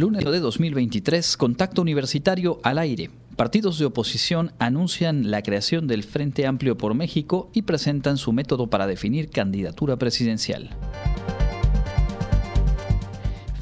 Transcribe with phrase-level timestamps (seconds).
[0.00, 3.10] Lunes de 2023, Contacto Universitario al aire.
[3.36, 8.68] Partidos de oposición anuncian la creación del Frente Amplio por México y presentan su método
[8.70, 10.70] para definir candidatura presidencial.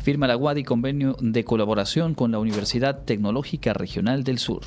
[0.01, 4.62] Firma la UADI convenio de colaboración con la Universidad Tecnológica Regional del Sur.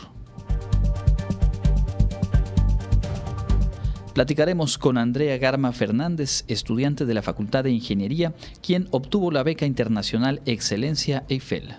[4.14, 9.66] Platicaremos con Andrea Garma Fernández, estudiante de la Facultad de Ingeniería, quien obtuvo la beca
[9.66, 11.76] internacional Excelencia Eiffel.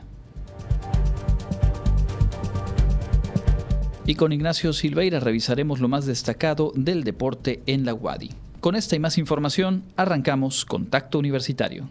[4.07, 8.31] Y con Ignacio Silveira revisaremos lo más destacado del deporte en la UADI.
[8.61, 11.91] Con esta y más información, arrancamos Contacto Universitario.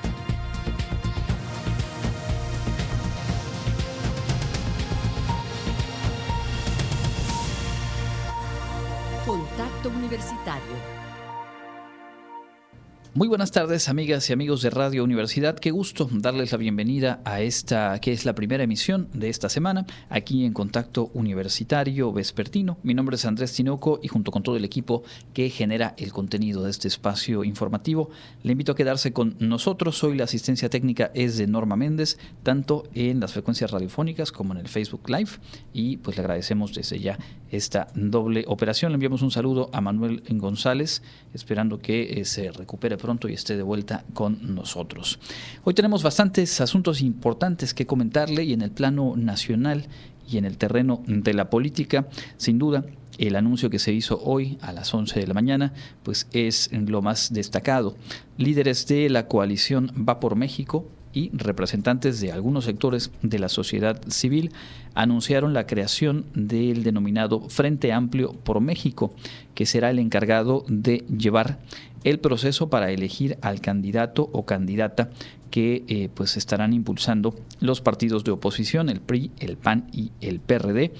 [13.13, 15.59] Muy buenas tardes, amigas y amigos de Radio Universidad.
[15.59, 19.85] Qué gusto darles la bienvenida a esta, que es la primera emisión de esta semana,
[20.09, 22.77] aquí en Contacto Universitario Vespertino.
[22.83, 26.63] Mi nombre es Andrés Tinoco y junto con todo el equipo que genera el contenido
[26.63, 28.09] de este espacio informativo,
[28.43, 30.01] le invito a quedarse con nosotros.
[30.05, 34.59] Hoy la asistencia técnica es de Norma Méndez, tanto en las frecuencias radiofónicas como en
[34.61, 35.31] el Facebook Live.
[35.73, 37.19] Y pues le agradecemos desde ya
[37.51, 38.93] esta doble operación.
[38.93, 41.01] Le enviamos un saludo a Manuel González,
[41.33, 45.19] esperando que eh, se recupere pronto y esté de vuelta con nosotros.
[45.63, 49.87] Hoy tenemos bastantes asuntos importantes que comentarle y en el plano nacional
[50.29, 52.07] y en el terreno de la política,
[52.37, 52.85] sin duda,
[53.17, 57.01] el anuncio que se hizo hoy a las 11 de la mañana, pues es lo
[57.01, 57.95] más destacado.
[58.37, 64.01] Líderes de la coalición Va por México y representantes de algunos sectores de la sociedad
[64.09, 64.51] civil
[64.93, 69.13] anunciaron la creación del denominado Frente Amplio por México,
[69.55, 71.59] que será el encargado de llevar
[72.03, 75.09] el proceso para elegir al candidato o candidata
[75.51, 80.39] que eh, pues estarán impulsando los partidos de oposición, el PRI, el PAN y el
[80.39, 80.93] PRD,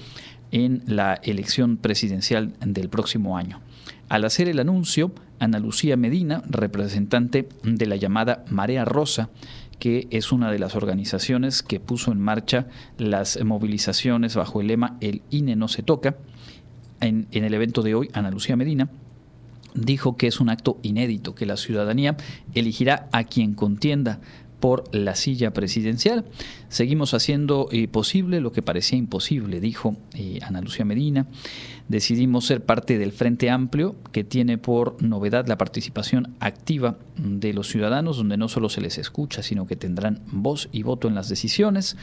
[0.52, 3.60] en la elección presidencial del próximo año.
[4.08, 9.30] Al hacer el anuncio, Ana Lucía Medina, representante de la llamada Marea Rosa,
[9.82, 14.96] que es una de las organizaciones que puso en marcha las movilizaciones bajo el lema
[15.00, 16.18] El INE no se toca,
[17.00, 18.90] en, el evento de hoy, Ana Lucía Medina,
[19.74, 22.16] dijo que es un acto inédito, que la ciudadanía
[22.54, 24.20] elegirá a quien contienda
[24.60, 26.26] por la silla presidencial.
[26.68, 31.26] Seguimos haciendo eh, posible lo que parecía imposible, dijo eh, Ana Lucía Medina.
[31.92, 37.68] Decidimos ser parte del Frente Amplio, que tiene por novedad la participación activa de los
[37.68, 41.28] ciudadanos, donde no solo se les escucha, sino que tendrán voz y voto en las
[41.28, 41.98] decisiones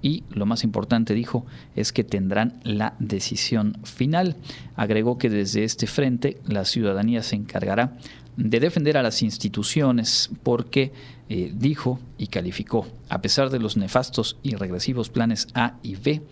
[0.00, 1.44] y lo más importante dijo
[1.76, 4.36] es que tendrán la decisión final.
[4.76, 7.98] Agregó que desde este frente la ciudadanía se encargará
[8.38, 10.92] de defender a las instituciones porque
[11.28, 16.22] eh, dijo y calificó, a pesar de los nefastos y regresivos planes A y B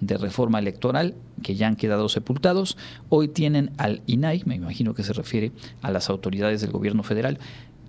[0.00, 2.76] de reforma electoral que ya han quedado sepultados,
[3.08, 5.52] hoy tienen al INAI, me imagino que se refiere
[5.82, 7.38] a las autoridades del gobierno federal,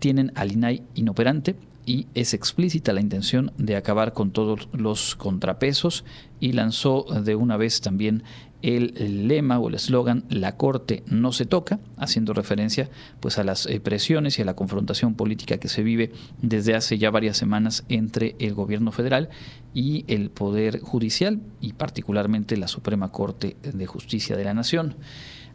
[0.01, 6.03] tienen al INAI inoperante y es explícita la intención de acabar con todos los contrapesos
[6.39, 8.23] y lanzó de una vez también
[8.63, 13.67] el, lema o el eslogan La Corte no se toca, haciendo referencia pues a las
[13.67, 16.11] eh, presiones y a la confrontación política que se vive
[16.41, 19.29] desde hace ya varias semanas entre el gobierno federal
[19.73, 24.95] y el Poder Judicial y particularmente la Suprema Corte de Justicia de la Nación.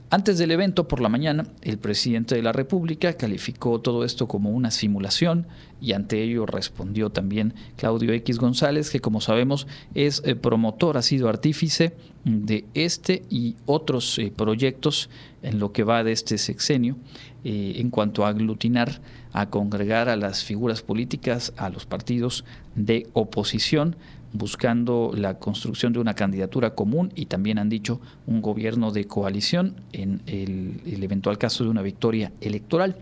[0.08, 4.50] Antes del evento, por la mañana, el presidente de la República calificó todo esto como
[4.50, 5.48] una simulación
[5.80, 11.02] y ante ello respondió también Claudio X González, que como sabemos es eh, promotor, ha
[11.02, 11.92] sido artífice
[12.24, 15.10] de este y otros eh, proyectos
[15.42, 16.97] en lo que va de este sexenio
[17.42, 19.00] eh, en cuanto a aglutinar,
[19.32, 22.44] a congregar a las figuras políticas, a los partidos
[22.76, 23.97] de oposición
[24.32, 29.76] buscando la construcción de una candidatura común y también han dicho un gobierno de coalición
[29.92, 32.96] en el, eventual caso de una victoria electoral.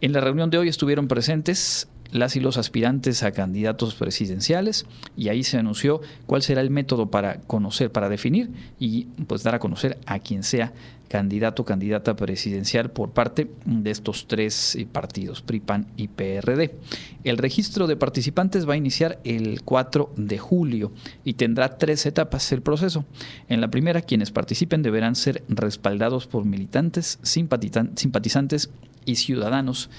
[0.00, 4.86] En la reunión de hoy estuvieron presentes las y los aspirantes a candidatos presidenciales
[5.16, 9.54] y ahí se anunció cuál será el método para conocer, para definir y pues dar
[9.54, 10.72] a conocer a quien sea
[11.12, 16.74] candidato o candidata presidencial por parte de estos tres eh, partidos, PRI, PAN y PRD.
[17.22, 20.90] El registro de participantes va a iniciar el 4 de julio
[21.22, 23.04] y tendrá tres etapas el proceso.
[23.50, 28.70] En la primera, quienes participen deberán ser respaldados por militantes, simpatizantes
[29.04, 29.90] y ciudadanos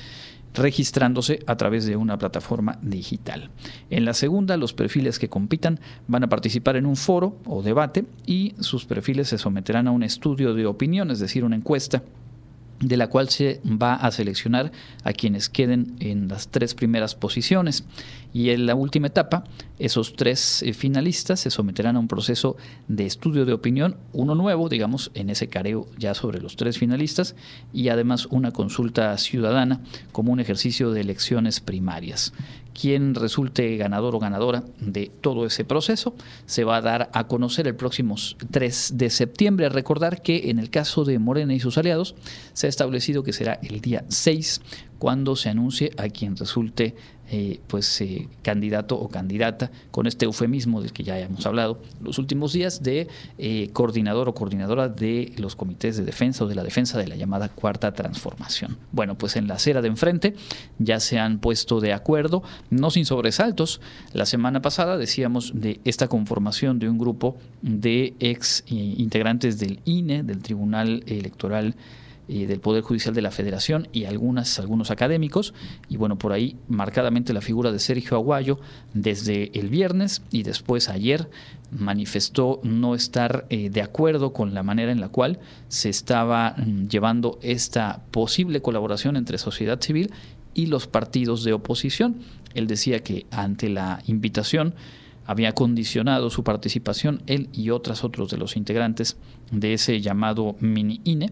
[0.54, 3.50] registrándose a través de una plataforma digital.
[3.90, 8.06] En la segunda, los perfiles que compitan van a participar en un foro o debate
[8.26, 12.04] y sus perfiles se someterán a un estudio de opinión, es decir, una encuesta
[12.80, 14.72] de la cual se va a seleccionar
[15.04, 17.86] a quienes queden en las tres primeras posiciones.
[18.34, 19.44] Y en la última etapa,
[19.80, 22.58] esos tres eh, finalistas se someterán a un proceso
[22.88, 27.36] de estudio de opinión, uno nuevo, digamos, en ese careo ya sobre los tres finalistas,
[27.72, 29.82] y además una consulta ciudadana
[30.12, 32.34] como un ejercicio de elecciones primarias
[32.74, 36.16] quien resulte ganador o ganadora de todo ese proceso
[36.46, 38.16] se va a dar a conocer el próximo
[38.52, 39.70] 3 de septiembre.
[39.70, 42.16] Recordar que en el caso de Morena y sus aliados
[42.54, 44.62] se ha establecido que será el día 6
[45.04, 46.96] cuando se anuncie a quien resulte
[47.30, 52.20] eh, pues eh, candidato o candidata con este eufemismo del que ya hemos hablado los
[52.20, 56.64] últimos días de eh, coordinador o coordinadora de los comités de defensa o de la
[56.64, 58.78] defensa de la llamada cuarta transformación.
[58.94, 60.36] Bueno, pues en la acera de enfrente
[60.80, 63.82] ya se han puesto de acuerdo, no sin sobresaltos.
[64.14, 70.24] La semana pasada decíamos de esta conformación de un grupo de ex integrantes del INE,
[70.24, 71.76] del Tribunal Electoral
[72.28, 75.54] del Poder Judicial de la Federación y algunas, algunos académicos.
[75.90, 78.60] Y bueno, por ahí marcadamente la figura de Sergio Aguayo
[78.94, 81.30] desde el viernes y después ayer
[81.72, 86.88] manifestó no estar eh, de acuerdo con la manera en la cual se estaba mm,
[86.88, 90.12] llevando esta posible colaboración entre sociedad civil
[90.54, 92.18] y los partidos de oposición.
[92.54, 94.76] Él decía que ante la invitación
[95.26, 99.18] había condicionado su participación él y otras otros de los integrantes
[99.52, 101.32] de ese llamado mini INE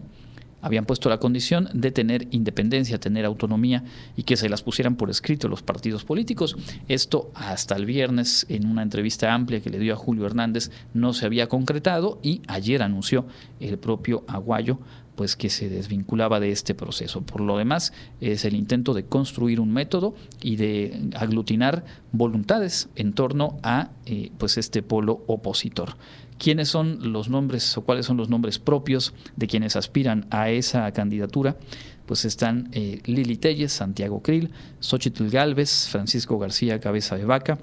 [0.62, 3.84] habían puesto la condición de tener independencia, tener autonomía
[4.16, 6.56] y que se las pusieran por escrito los partidos políticos.
[6.88, 11.12] Esto hasta el viernes en una entrevista amplia que le dio a Julio Hernández no
[11.12, 13.26] se había concretado y ayer anunció
[13.60, 14.78] el propio Aguayo
[15.16, 17.20] pues que se desvinculaba de este proceso.
[17.20, 23.12] Por lo demás, es el intento de construir un método y de aglutinar voluntades en
[23.12, 25.96] torno a eh, pues este polo opositor
[26.42, 30.90] quiénes son los nombres o cuáles son los nombres propios de quienes aspiran a esa
[30.90, 31.56] candidatura,
[32.04, 34.50] pues están eh, Lili Telles, Santiago Krill,
[34.80, 37.58] Xochitl Galvez, Francisco García Cabeza de Vaca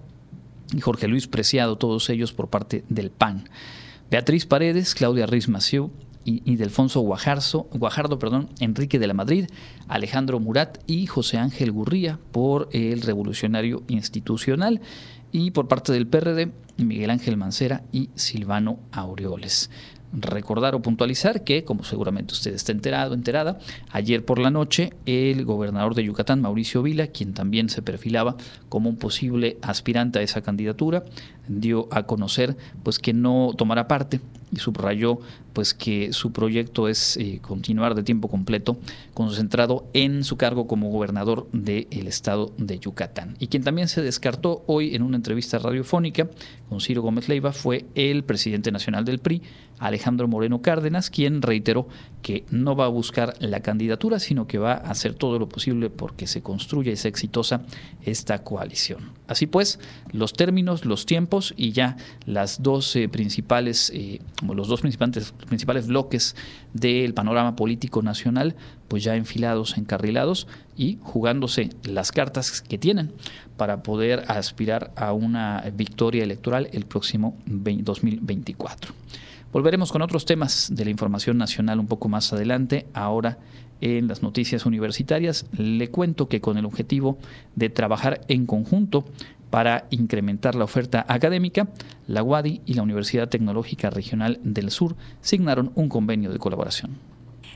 [0.74, 3.50] y Jorge Luis Preciado, todos ellos por parte del PAN.
[4.10, 5.92] Beatriz Paredes, Claudia Riz Maciú,
[6.26, 9.48] y, Delfonso Guajardo, perdón, Enrique de la Madrid,
[9.88, 14.80] Alejandro Murat y José Ángel Gurría por el Revolucionario Institucional
[15.32, 19.70] y por parte del PRD, Miguel Ángel Mancera y Silvano Aureoles.
[20.12, 23.60] Recordar o puntualizar que, como seguramente usted está enterado, enterada,
[23.92, 28.36] ayer por la noche el gobernador de Yucatán, Mauricio Vila, quien también se perfilaba
[28.70, 31.04] como un posible aspirante a esa candidatura,
[31.50, 35.20] dio a conocer pues que no tomará parte y subrayó
[35.54, 38.80] pues que su proyecto es eh, continuar de tiempo completo
[39.14, 43.36] concentrado en su cargo como gobernador del estado de Yucatán.
[43.40, 46.30] Y quien también se descartó hoy en una entrevista radiofónica
[46.70, 49.42] con Ciro Gómez Leiva fue el presidente nacional del PRI,
[49.80, 51.88] Alejandro Moreno Cárdenas, quien reiteró
[52.22, 55.90] que no va a buscar la candidatura, sino que va a hacer todo lo posible
[55.90, 57.64] porque se construya y sea exitosa
[58.04, 59.12] esta coalición.
[59.28, 59.80] Así pues,
[60.12, 66.36] los términos, los tiempos y ya las dos principales, eh, los dos principales, principales bloques
[66.74, 68.56] del panorama político nacional,
[68.88, 73.12] pues ya enfilados, encarrilados y jugándose las cartas que tienen
[73.58, 78.94] para poder aspirar a una victoria electoral el próximo 2024.
[79.52, 82.86] Volveremos con otros temas de la información nacional un poco más adelante.
[82.94, 83.40] Ahora
[83.82, 87.18] en las noticias universitarias le cuento que con el objetivo
[87.56, 89.06] de trabajar en conjunto
[89.50, 91.68] para incrementar la oferta académica,
[92.08, 96.98] la UADI y la Universidad Tecnológica Regional del Sur signaron un convenio de colaboración.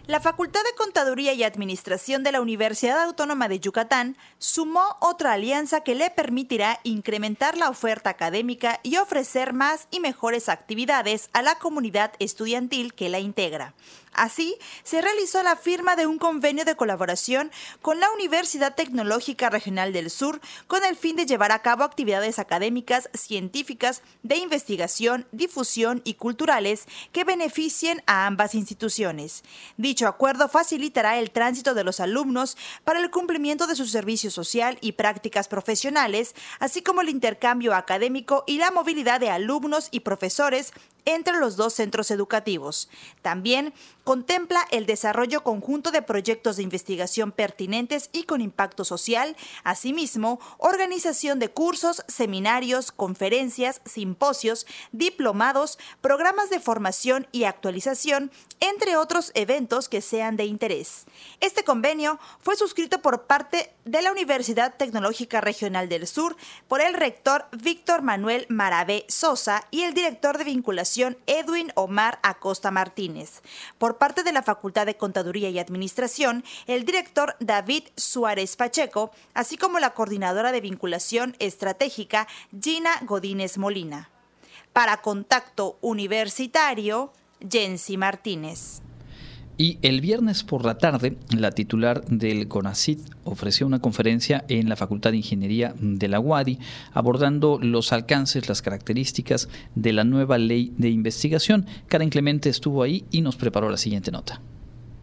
[0.05, 5.79] La Facultad de Contaduría y Administración de la Universidad Autónoma de Yucatán sumó otra alianza
[5.79, 11.57] que le permitirá incrementar la oferta académica y ofrecer más y mejores actividades a la
[11.57, 13.73] comunidad estudiantil que la integra.
[14.13, 19.91] Así, se realizó la firma de un convenio de colaboración con la Universidad Tecnológica Regional
[19.91, 26.01] del Sur con el fin de llevar a cabo actividades académicas, científicas, de investigación, difusión
[26.03, 29.43] y culturales que beneficien a ambas instituciones.
[29.93, 34.79] Dicho acuerdo facilitará el tránsito de los alumnos para el cumplimiento de su servicio social
[34.81, 40.73] y prácticas profesionales, así como el intercambio académico y la movilidad de alumnos y profesores
[41.05, 42.89] entre los dos centros educativos.
[43.21, 43.73] También
[44.03, 51.39] contempla el desarrollo conjunto de proyectos de investigación pertinentes y con impacto social, asimismo, organización
[51.39, 60.01] de cursos, seminarios, conferencias, simposios, diplomados, programas de formación y actualización, entre otros eventos que
[60.01, 61.05] sean de interés.
[61.39, 66.35] Este convenio fue suscrito por parte de la Universidad Tecnológica Regional del Sur
[66.67, 72.71] por el rector Víctor Manuel Maravé Sosa y el director de vinculación Edwin Omar Acosta
[72.71, 73.41] Martínez.
[73.77, 79.57] Por parte de la Facultad de Contaduría y Administración, el director David Suárez Pacheco, así
[79.57, 82.27] como la coordinadora de vinculación estratégica
[82.61, 84.09] Gina Godínez Molina.
[84.71, 87.13] Para Contacto Universitario,
[87.49, 88.82] Jensi Martínez.
[89.55, 94.75] Y el viernes por la tarde, la titular del CONACID ofreció una conferencia en la
[94.75, 96.57] Facultad de Ingeniería de la UADI
[96.93, 101.67] abordando los alcances, las características de la nueva ley de investigación.
[101.87, 104.41] Karen Clemente estuvo ahí y nos preparó la siguiente nota.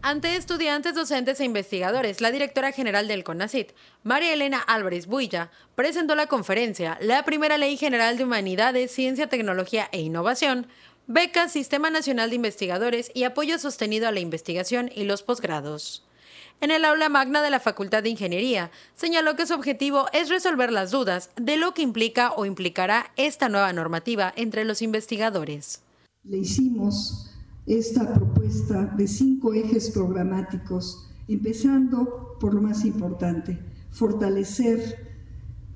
[0.03, 6.15] Ante estudiantes, docentes e investigadores, la directora general del CONACIT, María Elena Álvarez Builla, presentó
[6.15, 10.65] la conferencia La primera Ley General de Humanidades, Ciencia, Tecnología e Innovación,
[11.13, 16.05] becas, Sistema Nacional de Investigadores y apoyo sostenido a la investigación y los posgrados.
[16.61, 20.71] En el aula magna de la Facultad de Ingeniería, señaló que su objetivo es resolver
[20.71, 25.81] las dudas de lo que implica o implicará esta nueva normativa entre los investigadores.
[26.23, 27.31] Le hicimos
[27.65, 33.57] esta propuesta de cinco ejes programáticos, empezando por lo más importante,
[33.89, 35.10] fortalecer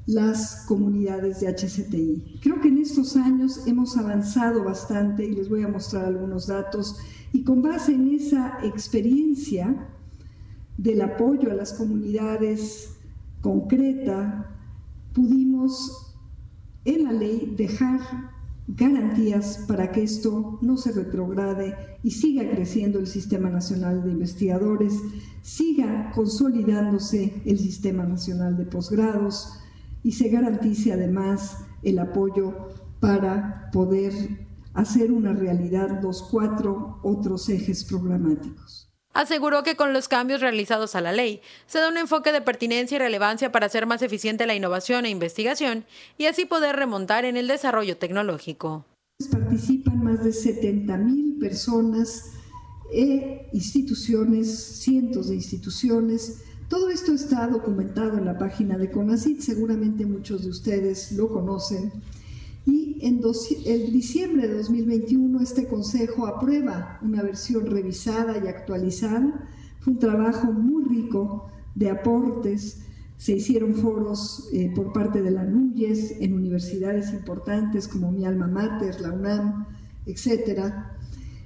[0.05, 2.39] las comunidades de HCTI.
[2.41, 6.97] Creo que en estos años hemos avanzado bastante y les voy a mostrar algunos datos
[7.33, 9.89] y con base en esa experiencia
[10.77, 12.95] del apoyo a las comunidades
[13.41, 14.51] concreta,
[15.13, 16.15] pudimos
[16.83, 17.99] en la ley dejar
[18.67, 24.93] garantías para que esto no se retrograde y siga creciendo el Sistema Nacional de Investigadores,
[25.41, 29.59] siga consolidándose el Sistema Nacional de Posgrados,
[30.05, 32.69] y se garantice además el apoyo
[32.99, 34.13] para poder
[34.75, 38.87] hacer una realidad los cuatro otros ejes programáticos.
[39.15, 42.97] Aseguró que con los cambios realizados a la ley se da un enfoque de pertinencia
[42.97, 45.85] y relevancia para hacer más eficiente la innovación e investigación
[46.19, 48.85] y así poder remontar en el desarrollo tecnológico.
[49.31, 52.33] Participan más de 70 mil personas
[52.93, 60.05] e instituciones, cientos de instituciones, todo esto está documentado en la página de CONACIT, seguramente
[60.05, 61.91] muchos de ustedes lo conocen.
[62.65, 63.21] Y en,
[63.91, 69.47] diciembre de 2021 este Consejo aprueba una versión revisada y actualizada.
[69.79, 72.81] Fue un trabajo muy rico de aportes.
[73.17, 78.47] Se hicieron foros eh, por parte de la NUYES en universidades importantes como mi alma
[78.47, 79.67] mater, la UNAM,
[80.07, 80.97] etcétera.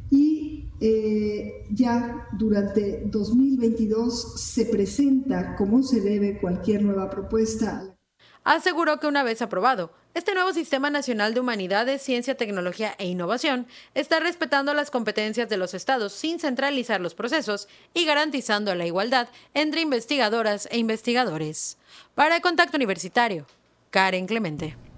[0.10, 7.96] Y eh, ya durante 2022 se presenta como se debe cualquier nueva propuesta.
[8.44, 13.68] Aseguró que una vez aprobado, este nuevo Sistema Nacional de Humanidades, Ciencia, Tecnología e Innovación
[13.94, 19.30] está respetando las competencias de los estados sin centralizar los procesos y garantizando la igualdad
[19.54, 21.78] entre investigadoras e investigadores.
[22.16, 23.46] Para Contacto Universitario,
[23.92, 24.89] Karen Clemente.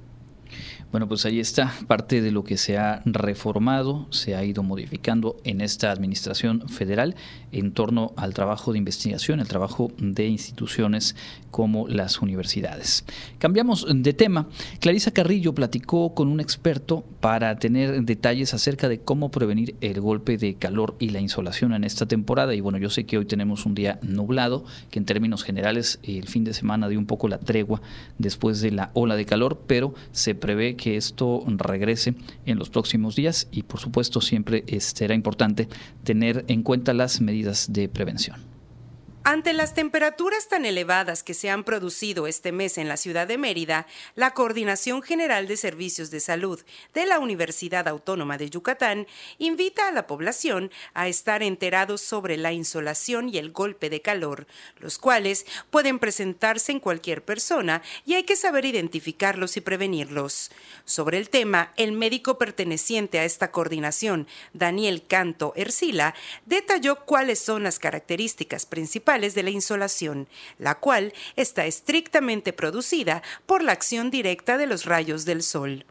[0.91, 5.37] Bueno, pues ahí está parte de lo que se ha reformado, se ha ido modificando
[5.45, 7.15] en esta administración federal
[7.53, 11.15] en torno al trabajo de investigación, el trabajo de instituciones
[11.51, 13.05] como las universidades.
[13.37, 14.47] Cambiamos de tema.
[14.79, 20.37] Clarisa Carrillo platicó con un experto para tener detalles acerca de cómo prevenir el golpe
[20.37, 22.55] de calor y la insolación en esta temporada.
[22.55, 26.27] Y bueno, yo sé que hoy tenemos un día nublado, que en términos generales el
[26.27, 27.81] fin de semana dio un poco la tregua
[28.17, 32.15] después de la ola de calor, pero se prevé que esto regrese
[32.45, 35.67] en los próximos días y por supuesto siempre será importante
[36.03, 38.50] tener en cuenta las medidas de prevención.
[39.23, 43.37] Ante las temperaturas tan elevadas que se han producido este mes en la ciudad de
[43.37, 43.85] Mérida,
[44.15, 46.59] la Coordinación General de Servicios de Salud
[46.95, 49.05] de la Universidad Autónoma de Yucatán
[49.37, 54.47] invita a la población a estar enterados sobre la insolación y el golpe de calor,
[54.79, 60.49] los cuales pueden presentarse en cualquier persona y hay que saber identificarlos y prevenirlos.
[60.83, 66.15] Sobre el tema, el médico perteneciente a esta coordinación, Daniel Canto Ercila,
[66.47, 73.61] detalló cuáles son las características principales de la insolación, la cual está estrictamente producida por
[73.61, 75.85] la acción directa de los rayos del sol.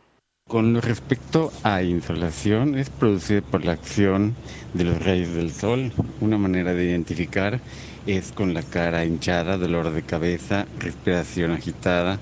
[0.48, 4.34] Con respecto a insolación, es producida por la acción
[4.72, 5.92] de los rayos del sol.
[6.22, 7.60] Una manera de identificar
[8.06, 12.18] es con la cara hinchada, dolor de cabeza, respiración agitada,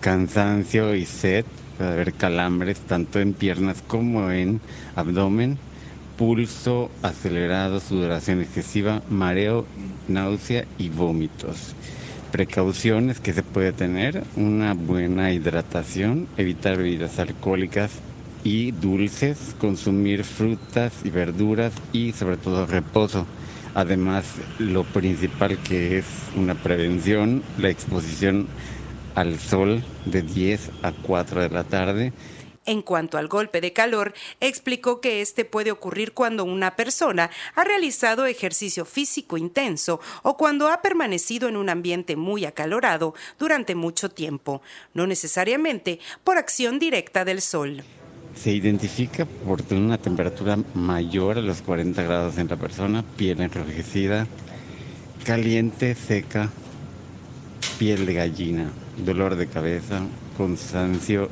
[0.00, 1.44] cansancio y sed.
[1.78, 4.60] Puede haber calambres tanto en piernas como en
[4.96, 5.58] abdomen
[6.20, 9.64] pulso acelerado, sudoración excesiva, mareo,
[10.06, 11.74] náusea y vómitos.
[12.30, 17.92] Precauciones que se puede tener, una buena hidratación, evitar bebidas alcohólicas
[18.44, 23.24] y dulces, consumir frutas y verduras y sobre todo reposo.
[23.74, 24.26] Además,
[24.58, 26.04] lo principal que es
[26.36, 28.46] una prevención, la exposición
[29.14, 32.12] al sol de 10 a 4 de la tarde
[32.66, 37.64] en cuanto al golpe de calor, explicó que este puede ocurrir cuando una persona ha
[37.64, 44.10] realizado ejercicio físico intenso o cuando ha permanecido en un ambiente muy acalorado durante mucho
[44.10, 44.62] tiempo,
[44.94, 47.82] no necesariamente por acción directa del sol.
[48.36, 53.40] Se identifica por tener una temperatura mayor a los 40 grados en la persona, piel
[53.40, 54.26] enrojecida,
[55.24, 56.50] caliente, seca,
[57.78, 60.02] piel de gallina, dolor de cabeza,
[60.38, 61.28] cansancio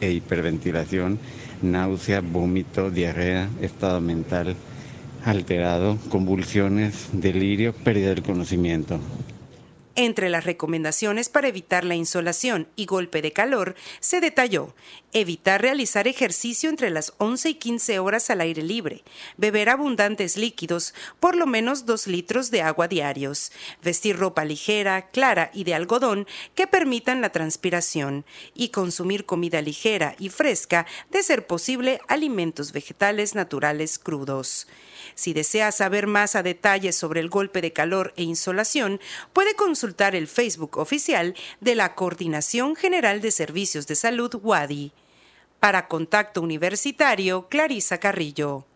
[0.00, 1.18] e hiperventilación,
[1.62, 4.56] náusea, vómito, diarrea, estado mental
[5.24, 9.00] alterado, convulsiones, delirio, pérdida del conocimiento.
[9.98, 14.74] Entre las recomendaciones para evitar la insolación y golpe de calor se detalló
[15.14, 19.04] evitar realizar ejercicio entre las 11 y 15 horas al aire libre,
[19.38, 25.50] beber abundantes líquidos, por lo menos 2 litros de agua diarios, vestir ropa ligera, clara
[25.54, 31.46] y de algodón que permitan la transpiración y consumir comida ligera y fresca, de ser
[31.46, 34.66] posible alimentos vegetales naturales crudos.
[35.16, 39.00] Si desea saber más a detalle sobre el golpe de calor e insolación,
[39.32, 44.92] puede consultar el Facebook oficial de la Coordinación General de Servicios de Salud WADI.
[45.58, 48.66] Para Contacto Universitario, Clarisa Carrillo.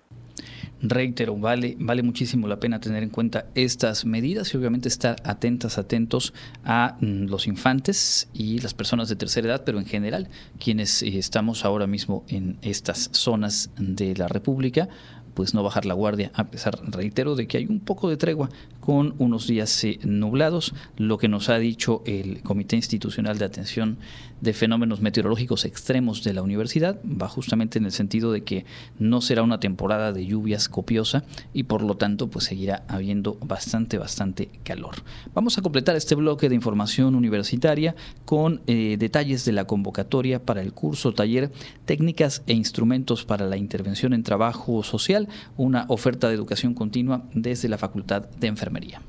[0.82, 5.76] Reitero, vale, vale muchísimo la pena tener en cuenta estas medidas y obviamente estar atentas,
[5.76, 6.32] atentos
[6.64, 11.18] a mm, los infantes y las personas de tercera edad, pero en general, quienes eh,
[11.18, 14.88] estamos ahora mismo en estas zonas de la República,
[15.34, 18.50] pues no bajar la guardia, a pesar, reitero, de que hay un poco de tregua
[18.80, 23.98] con unos días eh, nublados, lo que nos ha dicho el Comité Institucional de Atención
[24.40, 28.64] de Fenómenos Meteorológicos Extremos de la universidad, va justamente en el sentido de que
[28.98, 33.98] no será una temporada de lluvias copiosa y por lo tanto pues seguirá habiendo bastante,
[33.98, 34.96] bastante calor.
[35.34, 40.62] Vamos a completar este bloque de información universitaria con eh, detalles de la convocatoria para
[40.62, 41.50] el curso taller
[41.84, 47.68] Técnicas e Instrumentos para la Intervención en Trabajo Social una oferta de educación continua desde
[47.68, 49.00] la Facultad de Enfermería.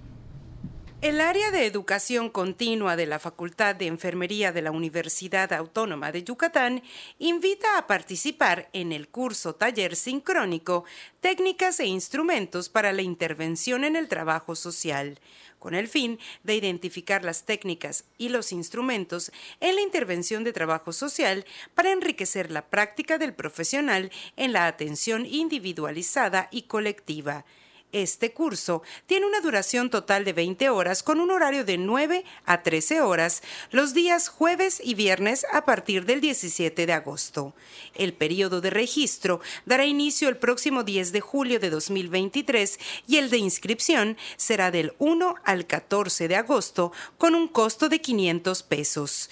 [1.02, 6.24] El área de educación continua de la Facultad de Enfermería de la Universidad Autónoma de
[6.24, 6.84] Yucatán
[7.18, 10.86] invita a participar en el curso taller sincrónico
[11.20, 15.20] Técnicas e Instrumentos para la Intervención en el Trabajo Social,
[15.58, 20.94] con el fin de identificar las técnicas y los instrumentos en la intervención de trabajo
[20.94, 27.44] social para enriquecer la práctica del profesional en la atención individualizada y colectiva
[27.92, 32.64] este curso tiene una duración total de 20 horas con un horario de 9 a
[32.64, 37.54] 13 horas los días jueves y viernes a partir del 17 de agosto.
[37.96, 43.30] El periodo de registro dará inicio el próximo 10 de julio de 2023 y el
[43.30, 49.30] de inscripción será del 1 al 14 de agosto con un costo de 500 pesos.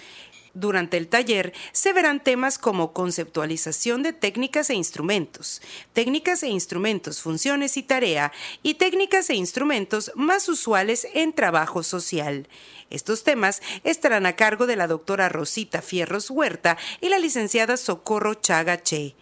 [0.53, 5.61] Durante el taller se verán temas como conceptualización de técnicas e instrumentos,
[5.93, 8.31] técnicas e instrumentos, funciones y tarea,
[8.63, 12.47] y técnicas e instrumentos más usuales en trabajo social.
[12.89, 18.33] Estos temas estarán a cargo de la doctora Rosita Fierros Huerta y la licenciada Socorro
[18.33, 19.15] Chaga Che.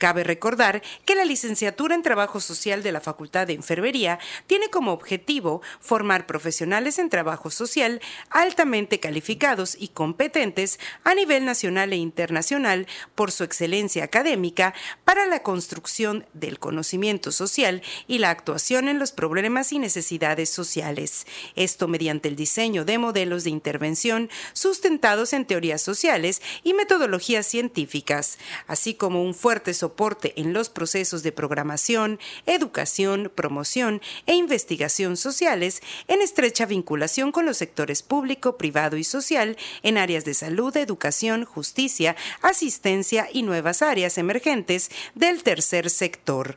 [0.00, 4.92] Cabe recordar que la licenciatura en Trabajo Social de la Facultad de Enfermería tiene como
[4.92, 12.86] objetivo formar profesionales en trabajo social altamente calificados y competentes a nivel nacional e internacional
[13.14, 14.72] por su excelencia académica
[15.04, 21.26] para la construcción del conocimiento social y la actuación en los problemas y necesidades sociales.
[21.56, 28.38] Esto mediante el diseño de modelos de intervención sustentados en teorías sociales y metodologías científicas,
[28.66, 29.89] así como un fuerte soporte
[30.36, 37.56] en los procesos de programación, educación, promoción e investigación sociales en estrecha vinculación con los
[37.56, 44.18] sectores público, privado y social en áreas de salud, educación, justicia, asistencia y nuevas áreas
[44.18, 46.56] emergentes del tercer sector.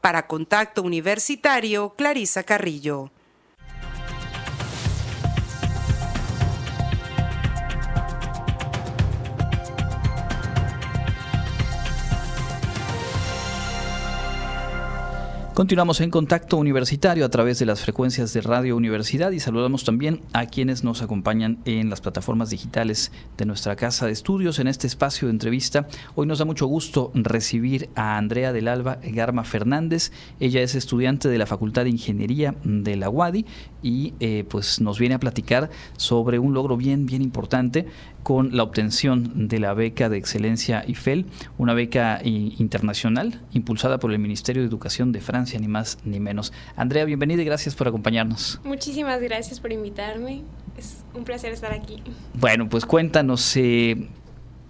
[0.01, 3.13] Para Contacto Universitario, Clarisa Carrillo.
[15.61, 20.23] Continuamos en contacto universitario a través de las frecuencias de Radio Universidad y saludamos también
[20.33, 24.87] a quienes nos acompañan en las plataformas digitales de nuestra casa de estudios en este
[24.87, 25.87] espacio de entrevista.
[26.15, 30.13] Hoy nos da mucho gusto recibir a Andrea del Alba Garma Fernández.
[30.41, 33.45] Ella es estudiante de la Facultad de Ingeniería de la UADI
[33.83, 35.69] y eh, pues nos viene a platicar
[35.99, 37.85] sobre un logro bien, bien importante
[38.23, 41.27] con la obtención de la beca de excelencia IFEL,
[41.59, 46.53] una beca internacional impulsada por el Ministerio de Educación de Francia, ni más ni menos.
[46.77, 48.61] Andrea, bienvenida y gracias por acompañarnos.
[48.65, 50.43] Muchísimas gracias por invitarme.
[50.77, 52.03] Es un placer estar aquí.
[52.35, 54.09] Bueno, pues cuéntanos, eh,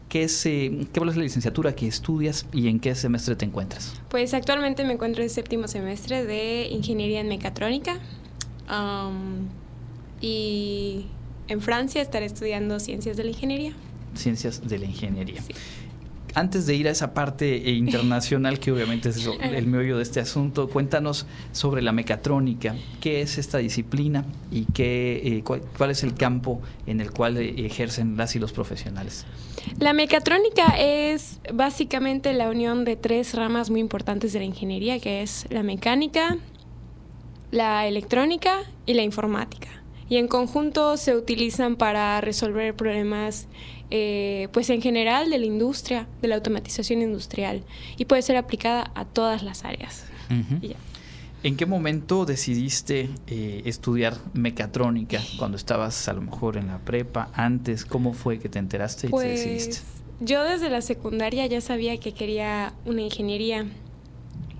[0.08, 4.00] ¿qué, es, eh, ¿qué es la licenciatura que estudias y en qué semestre te encuentras?
[4.08, 7.98] Pues actualmente me encuentro en el séptimo semestre de Ingeniería en Mecatrónica.
[10.20, 11.06] y
[11.50, 13.72] en Francia estaré estudiando Ciencias de la Ingeniería.
[14.14, 15.42] Ciencias de la Ingeniería.
[16.34, 20.20] Antes de ir a esa parte eh, internacional, que obviamente es el meollo de este
[20.20, 22.76] asunto, cuéntanos sobre la mecatrónica.
[23.00, 27.66] ¿Qué es esta disciplina y qué, eh, cuál, es el campo en el cual eh,
[27.66, 29.26] ejercen las y los profesionales?
[29.80, 35.22] La mecatrónica es básicamente la unión de tres ramas muy importantes de la ingeniería, que
[35.22, 36.38] es la mecánica,
[37.50, 39.79] la electrónica y la informática
[40.10, 43.46] y en conjunto se utilizan para resolver problemas
[43.90, 47.62] eh, pues en general de la industria, de la automatización industrial
[47.96, 50.04] y puede ser aplicada a todas las áreas.
[51.42, 55.22] ¿En qué momento decidiste eh, estudiar mecatrónica?
[55.38, 59.10] Cuando estabas a lo mejor en la prepa, antes, ¿cómo fue que te enteraste y
[59.10, 59.78] te pues, decidiste?
[60.20, 63.64] Yo desde la secundaria ya sabía que quería una ingeniería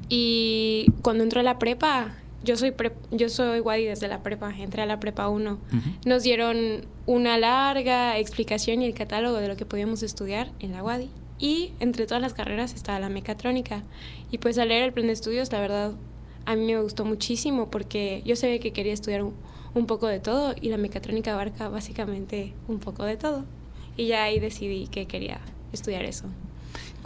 [0.08, 2.72] y cuando entró a la prepa yo soy
[3.10, 5.58] yo soy Wadi desde la prepa, entré a la prepa 1.
[6.06, 10.82] Nos dieron una larga explicación y el catálogo de lo que podíamos estudiar en la
[10.82, 11.10] Wadi.
[11.38, 13.82] Y entre todas las carreras estaba la mecatrónica.
[14.30, 15.92] Y pues al leer el plan de estudios, la verdad,
[16.44, 19.34] a mí me gustó muchísimo porque yo sabía que quería estudiar un,
[19.74, 23.44] un poco de todo y la mecatrónica abarca básicamente un poco de todo.
[23.96, 25.40] Y ya ahí decidí que quería
[25.72, 26.26] estudiar eso.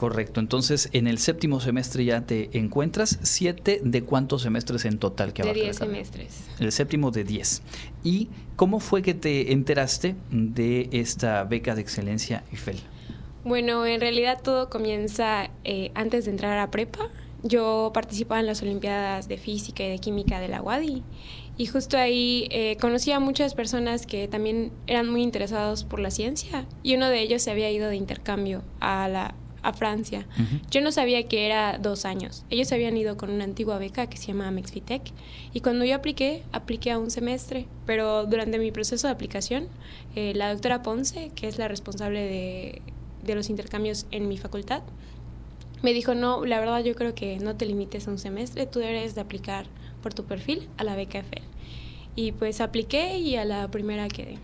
[0.04, 5.32] Correcto, entonces en el séptimo semestre ya te encuentras, siete de cuántos semestres en total
[5.32, 6.44] que De diez semestres.
[6.60, 7.62] El séptimo de diez.
[8.02, 12.80] ¿Y cómo fue que te enteraste de esta beca de excelencia IFEL?
[13.44, 17.08] Bueno, en realidad todo comienza eh, antes de entrar a prepa.
[17.42, 21.02] Yo participaba en las Olimpiadas de Física y de Química de la UADI
[21.56, 26.10] y justo ahí eh, conocí a muchas personas que también eran muy interesados por la
[26.10, 30.26] ciencia y uno de ellos se había ido de intercambio a la a Francia.
[30.70, 32.44] Yo no sabía que era dos años.
[32.50, 35.02] Ellos habían ido con una antigua beca que se llama Mexfitec
[35.52, 39.68] y cuando yo apliqué, apliqué a un semestre, pero durante mi proceso de aplicación,
[40.14, 42.82] eh, la doctora Ponce, que es la responsable de,
[43.24, 44.82] de los intercambios en mi facultad,
[45.82, 48.78] me dijo, no, la verdad yo creo que no te limites a un semestre, tú
[48.78, 49.66] debes de aplicar
[50.02, 51.42] por tu perfil a la beca EFEL.
[52.16, 54.38] Y pues apliqué y a la primera quedé.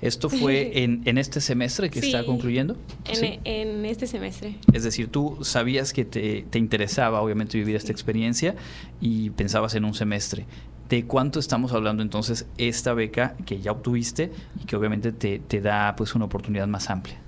[0.00, 2.76] ¿Esto fue en, en este semestre que está concluyendo?
[3.06, 3.40] En, ¿Sí?
[3.44, 4.56] en, este semestre.
[4.72, 8.54] Es decir, tú sabías que te, te interesaba obviamente vivir esta experiencia
[9.00, 10.46] y pensabas en un semestre.
[10.88, 14.30] ¿De cuánto estamos hablando entonces esta beca que ya obtuviste
[14.62, 17.18] y que obviamente te, te da pues una oportunidad más amplia?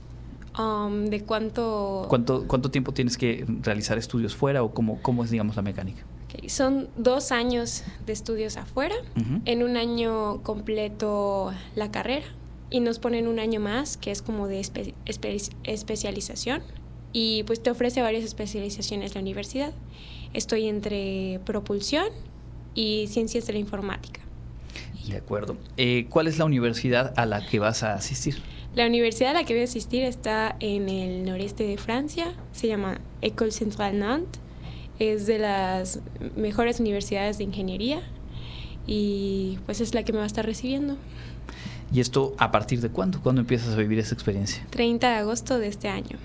[0.58, 2.06] Um, ¿De cuánto?
[2.08, 2.46] cuánto?
[2.46, 6.04] ¿Cuánto tiempo tienes que realizar estudios fuera o cómo, cómo es, digamos, la mecánica?
[6.48, 8.94] Son dos años de estudios afuera,
[9.44, 12.26] en un año completo la carrera
[12.70, 14.60] y nos ponen un año más que es como de
[15.64, 16.62] especialización
[17.12, 19.72] y pues te ofrece varias especializaciones la universidad.
[20.34, 22.08] Estoy entre propulsión
[22.74, 24.20] y ciencias de la informática.
[25.08, 25.56] De acuerdo.
[25.78, 28.42] Eh, ¿Cuál es la universidad a la que vas a asistir?
[28.74, 32.68] La universidad a la que voy a asistir está en el noreste de Francia, se
[32.68, 34.42] llama École Centrale Nantes
[34.98, 36.00] es de las
[36.36, 38.00] mejores universidades de ingeniería
[38.86, 40.96] y pues es la que me va a estar recibiendo.
[41.92, 43.20] ¿Y esto a partir de cuándo?
[43.20, 44.66] ¿Cuándo empiezas a vivir esa experiencia?
[44.70, 46.18] 30 de agosto de este año.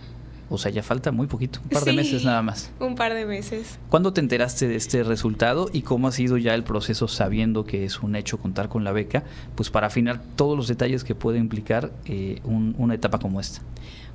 [0.50, 2.70] O sea, ya falta muy poquito, un par de meses nada más.
[2.80, 3.80] Un par de meses.
[3.90, 7.86] ¿Cuándo te enteraste de este resultado y cómo ha sido ya el proceso sabiendo que
[7.86, 9.24] es un hecho contar con la beca,
[9.56, 13.62] pues para afinar todos los detalles que puede implicar eh, una etapa como esta?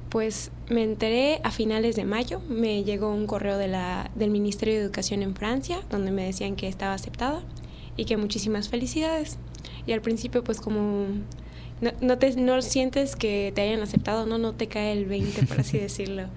[0.09, 4.75] Pues me enteré a finales de mayo, me llegó un correo de la, del Ministerio
[4.75, 7.43] de Educación en Francia donde me decían que estaba aceptada
[7.97, 9.39] y que muchísimas felicidades.
[9.87, 11.07] Y al principio pues como
[11.81, 15.47] no, no, te, no sientes que te hayan aceptado, no, no te cae el 20
[15.47, 16.29] por así decirlo.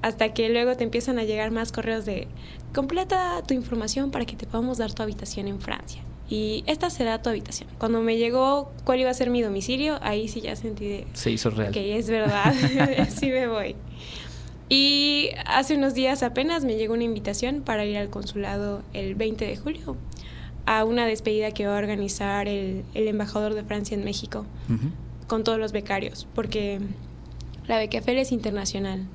[0.00, 2.28] Hasta que luego te empiezan a llegar más correos de
[2.72, 7.22] completa tu información para que te podamos dar tu habitación en Francia y esta será
[7.22, 7.70] tu habitación.
[7.78, 11.06] Cuando me llegó cuál iba a ser mi domicilio, ahí sí ya sentí de...
[11.14, 11.72] Se hizo real.
[11.72, 12.54] Que es verdad,
[13.08, 13.76] sí me voy.
[14.68, 19.46] Y hace unos días apenas me llegó una invitación para ir al consulado el 20
[19.46, 19.96] de julio
[20.66, 24.44] a una despedida que va a organizar el, el embajador de Francia en México
[25.26, 26.80] con todos los becarios, porque
[27.66, 29.06] la Feria es internacional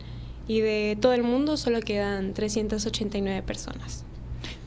[0.47, 4.06] y de todo el mundo solo quedan 389 personas.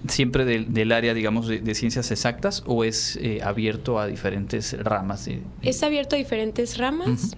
[0.08, 5.28] ¿Siempre del, del área, digamos, de, ciencias exactas o es eh, abierto a diferentes ramas?
[5.62, 7.36] Es abierto a diferentes ramas,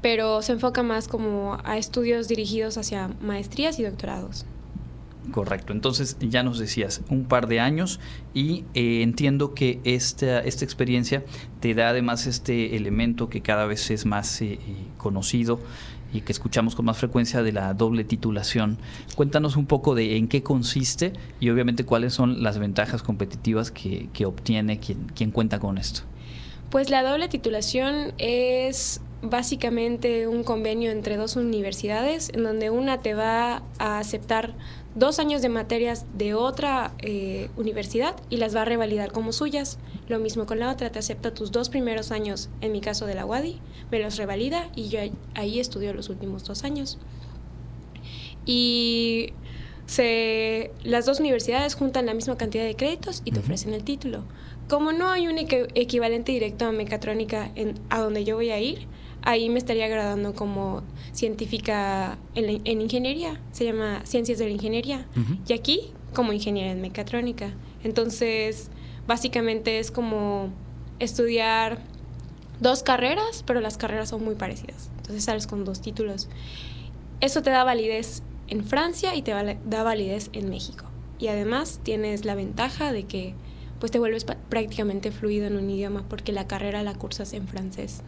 [0.00, 4.46] pero se enfoca más como a estudios dirigidos hacia maestrías y doctorados.
[5.32, 8.00] Correcto, entonces ya nos decías un par de años
[8.34, 11.24] y eh, entiendo que esta, esta experiencia
[11.60, 14.58] te da además este elemento que cada vez es más eh,
[14.96, 15.60] conocido
[16.12, 18.78] y que escuchamos con más frecuencia de la doble titulación.
[19.14, 24.08] Cuéntanos un poco de en qué consiste y obviamente cuáles son las ventajas competitivas que,
[24.12, 26.02] que obtiene quien, quien cuenta con esto.
[26.70, 33.14] Pues la doble titulación es básicamente un convenio entre dos universidades en donde una te
[33.14, 34.54] va a aceptar
[34.94, 39.78] dos años de materias de otra eh, universidad y las va a revalidar como suyas.
[40.08, 43.14] Lo mismo con la otra, te acepta tus dos primeros años, en mi caso de
[43.14, 45.00] la UADI, me los revalida y yo
[45.34, 46.98] ahí estudio los últimos dos años.
[48.44, 49.32] Y
[49.86, 54.24] se, las dos universidades juntan la misma cantidad de créditos y te ofrecen el título.
[54.68, 58.86] Como no hay un equivalente directo a mecatrónica en, a donde yo voy a ir,
[59.22, 65.06] ahí me estaría graduando como científica en, ingeniería, se llama Ciencias de la Ingeniería,
[65.46, 67.52] y aquí como ingeniera en mecatrónica.
[67.84, 68.70] Entonces,
[69.06, 70.50] básicamente es como
[70.98, 71.78] estudiar
[72.60, 74.90] dos carreras, pero las carreras son muy parecidas.
[74.98, 76.28] Entonces sales con dos títulos.
[77.20, 80.84] Eso te da validez en Francia y te da validez en México.
[81.18, 83.34] Y además tienes la ventaja de que
[83.80, 88.02] pues te vuelves prácticamente fluido en un idioma porque la carrera la cursas en francés.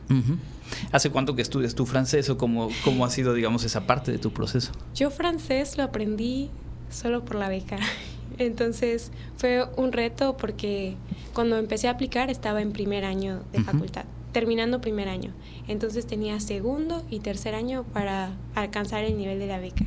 [0.92, 4.18] ¿Hace cuánto que estudias tu francés o cómo, cómo ha sido, digamos, esa parte de
[4.18, 4.70] tu proceso?
[4.94, 6.50] Yo francés lo aprendí
[6.90, 7.78] solo por la beca.
[8.38, 10.96] Entonces fue un reto porque
[11.32, 15.32] cuando empecé a aplicar estaba en primer año de facultad, terminando primer año.
[15.68, 19.86] Entonces tenía segundo y tercer año para alcanzar el nivel de la beca.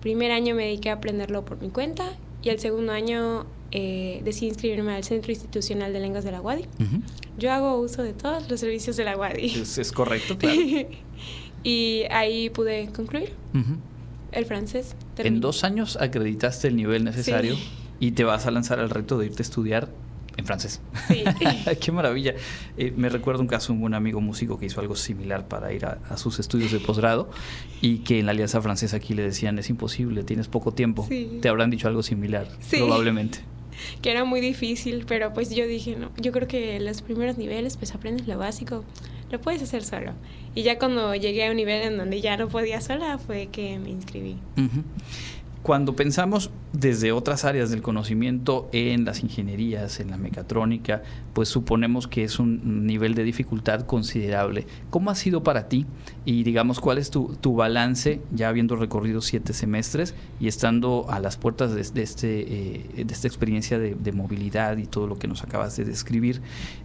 [0.00, 2.04] Primer año me dediqué a aprenderlo por mi cuenta
[2.42, 6.66] y el segundo año eh, decidí inscribirme al Centro Institucional de Lenguas de la UADI.
[7.38, 9.46] Yo hago uso de todos los servicios de la UADI.
[9.46, 10.60] Es, correcto, claro.
[11.64, 13.32] y ahí pude concluir
[14.32, 14.94] el francés.
[15.18, 17.56] En dos años acreditaste el nivel necesario
[17.98, 19.88] y te vas a lanzar al reto de irte a estudiar
[20.36, 20.80] en francés.
[21.08, 21.24] Sí.
[21.80, 22.34] Qué maravilla.
[22.76, 25.86] Eh, me recuerdo un caso de un amigo músico que hizo algo similar para ir
[25.86, 27.30] a, sus estudios de posgrado
[27.80, 31.08] y que en la Alianza Francesa aquí le decían, es imposible, tienes poco tiempo.
[31.40, 33.40] Te habrán dicho algo similar, probablemente.
[34.02, 37.76] Que era muy difícil, pero pues yo dije, no, yo creo que los primeros niveles
[37.76, 38.84] pues aprendes lo básico,
[39.30, 40.12] lo puedes hacer solo.
[40.54, 43.78] Y ya cuando llegué a un nivel en donde ya no podía sola fue que
[43.78, 44.36] me inscribí.
[45.66, 51.02] Cuando pensamos desde otras áreas del conocimiento en las ingenierías, en la mecatrónica,
[51.32, 54.64] pues suponemos que es un nivel de dificultad considerable.
[54.90, 55.84] ¿Cómo ha sido para ti?
[56.24, 61.36] Y digamos, ¿cuál es tu, balance ya habiendo recorrido siete semestres y estando a las
[61.36, 65.76] puertas de, este, eh, de esta experiencia de, movilidad y todo lo que nos acabas
[65.76, 66.42] de describir?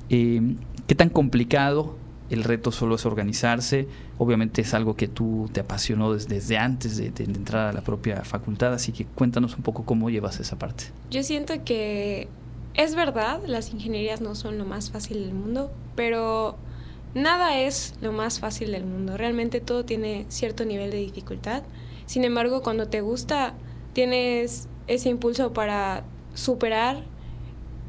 [0.09, 0.55] Eh,
[0.87, 1.97] ¿Qué tan complicado
[2.31, 3.87] el reto solo es organizarse.
[4.17, 8.73] Obviamente es algo que tú te apasionó desde, antes de, entrar a la propia facultad,
[8.73, 10.85] así que cuéntanos un poco cómo llevas esa parte.
[11.09, 12.29] Yo siento que
[12.73, 16.55] es verdad, las ingenierías no son lo más fácil del mundo, pero
[17.13, 19.17] nada es lo más fácil del mundo.
[19.17, 21.63] Realmente todo tiene cierto nivel de dificultad.
[22.05, 23.55] Sin embargo, cuando te gusta,
[23.91, 27.03] tienes ese impulso para superar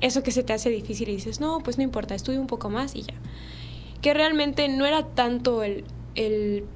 [0.01, 2.71] eso que se te hace difícil y dices, no, pues no importa, estudio un poco
[2.71, 3.15] más y ya
[4.03, 5.85] que realmente no era tanto el,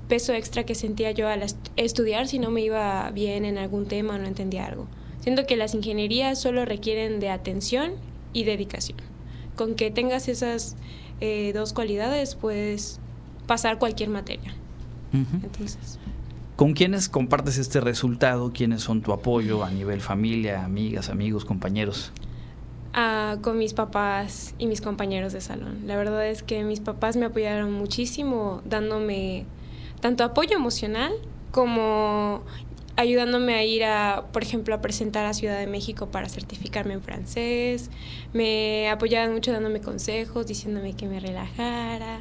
[0.09, 1.45] peso extra que sentía yo al
[1.77, 4.87] estudiar si no me iba bien en algún tema o no entendía algo.
[5.21, 7.93] Siento que las ingenierías solo requieren de atención
[8.33, 8.97] y dedicación.
[9.55, 10.77] Con que tengas esas
[11.21, 12.99] eh, dos cualidades puedes
[13.47, 14.55] pasar cualquier materia.
[15.13, 15.99] Entonces.
[16.57, 18.53] ¿Con quiénes compartes este resultado?
[18.55, 22.13] ¿Quiénes son tu apoyo a nivel familia, amigas, amigos, compañeros?
[23.43, 25.83] Con mis papás y mis compañeros de salón.
[25.85, 29.45] La verdad es que mis papás me apoyaron muchísimo dándome
[30.01, 31.13] tanto apoyo emocional
[31.51, 32.43] como
[32.97, 37.03] ayudándome a ir a, por ejemplo, a presentar a Ciudad de México para certificarme en
[37.03, 37.91] francés.
[38.33, 42.21] Me apoyaban mucho dándome consejos, diciéndome que me relajara.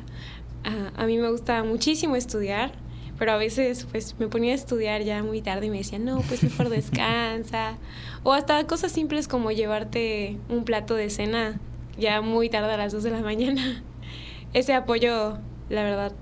[0.98, 2.74] a mí me gusta muchísimo estudiar
[3.18, 6.20] pero a veces pues me ponía a estudiar ya muy tarde y me decían, no,
[6.22, 7.78] pues mejor descansa.
[8.24, 11.60] o hasta cosas simples como llevarte un plato de cena
[11.98, 13.84] ya muy tarde a las 2 de la mañana.
[14.54, 15.38] Ese apoyo,
[15.70, 16.14] la verdad,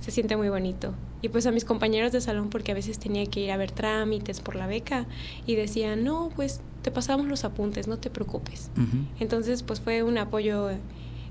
[0.00, 0.94] se siente muy bonito.
[1.22, 3.70] Y pues a mis compañeros de salón, porque a veces tenía que ir a ver
[3.70, 5.06] trámites por la beca,
[5.46, 8.70] y decían, no, pues te pasamos los apuntes, no te preocupes.
[9.18, 10.70] Entonces, pues fue un apoyo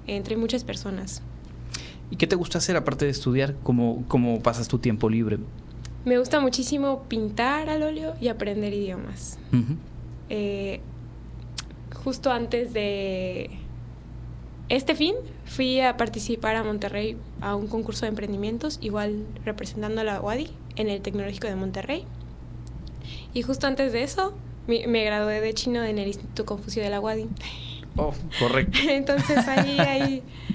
[0.05, 1.23] entre muchas personas.
[2.11, 3.55] ¿Y qué te gusta hacer aparte de estudiar?
[3.63, 5.37] ¿Cómo, cómo pasas tu tiempo libre?
[6.05, 9.37] Me gusta muchísimo pintar al óleo y aprender idiomas.
[10.29, 10.79] Eh,
[12.03, 13.49] justo antes de
[14.69, 20.03] este fin fui a participar a Monterrey a un concurso de emprendimientos, igual representando a
[20.03, 22.05] la UADI en el Tecnológico de Monterrey.
[23.33, 24.33] Y justo antes de eso
[24.67, 27.27] me, gradué de chino en el Instituto Confucio de la UADI.
[27.97, 28.77] Oh, correcto.
[28.87, 30.23] Entonces ahí, ahí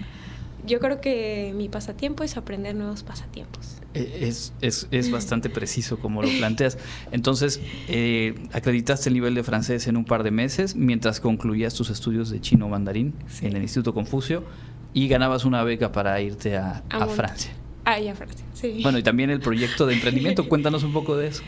[0.66, 3.76] yo creo que mi pasatiempo es aprender nuevos pasatiempos.
[3.94, 6.78] E, es, es, es bastante preciso como lo planteas.
[7.12, 11.90] Entonces, eh, acreditaste el nivel de francés en un par de meses mientras concluías tus
[11.90, 14.44] estudios de chino mandarín en el Instituto Confucio
[14.92, 17.52] y ganabas una beca para irte a, a, Francia.
[17.84, 18.80] Ah, y a Francia, sí.
[18.82, 20.48] Bueno, y también el proyecto de emprendimiento.
[20.48, 21.42] Cuéntanos un poco de eso.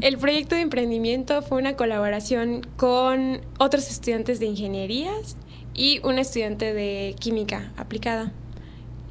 [0.00, 5.36] El proyecto de emprendimiento fue una colaboración con otros estudiantes de ingenierías
[5.72, 8.32] y un estudiante de química aplicada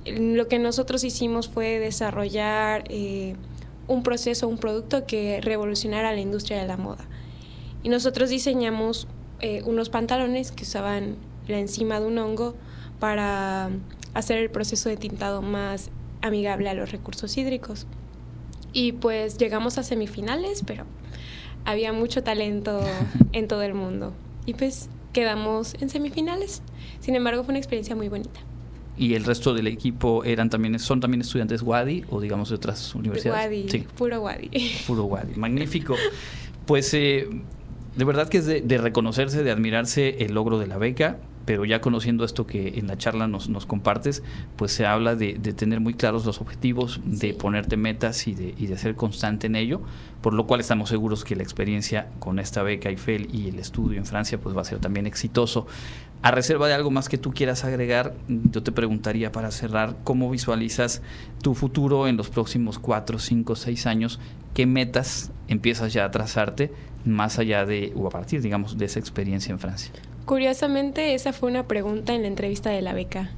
[0.05, 3.35] lo que nosotros hicimos fue desarrollar eh,
[3.87, 7.05] un proceso, un producto que revolucionara la industria de la moda.
[7.83, 9.07] Y nosotros diseñamos
[9.39, 12.55] eh, unos pantalones que usaban la encima de un hongo
[12.99, 13.69] para
[14.13, 15.89] hacer el proceso de tintado más
[16.21, 17.87] amigable a los recursos hídricos.
[18.71, 20.85] Y pues llegamos a semifinales, pero
[21.65, 22.81] había mucho talento
[23.31, 24.13] en todo el mundo.
[24.45, 26.61] Y pues quedamos en semifinales.
[26.99, 28.39] Sin embargo, fue una experiencia muy bonita
[28.97, 32.93] y el resto del equipo eran también son también estudiantes Wadi o digamos de otras
[32.95, 33.45] universidades.
[33.45, 33.87] Wadi, sí.
[33.97, 34.49] puro Wadi.
[34.85, 35.95] Puro Wadi, magnífico.
[36.65, 37.27] Pues eh,
[37.95, 41.81] de verdad que es de, reconocerse, de admirarse el logro de la beca, pero ya
[41.81, 44.23] conociendo esto que en la charla nos, nos compartes,
[44.55, 48.67] pues se habla de, tener muy claros los objetivos, de ponerte metas y de, y
[48.67, 49.81] de ser constante en ello,
[50.21, 53.97] por lo cual estamos seguros que la experiencia con esta beca IFEL y el estudio
[53.97, 55.67] en Francia pues va a ser también exitoso.
[56.21, 60.31] A reserva de algo más que tú quieras agregar, yo te preguntaría para cerrar, ¿cómo
[60.31, 61.01] visualizas
[61.41, 64.21] tu futuro en los próximos cuatro, cinco, seis años?
[64.53, 66.71] ¿Qué metas empiezas ya a trazarte
[67.03, 69.91] más allá de, o a partir, digamos, de esa experiencia en Francia?
[70.25, 73.31] Curiosamente, esa fue una pregunta en la entrevista de la beca.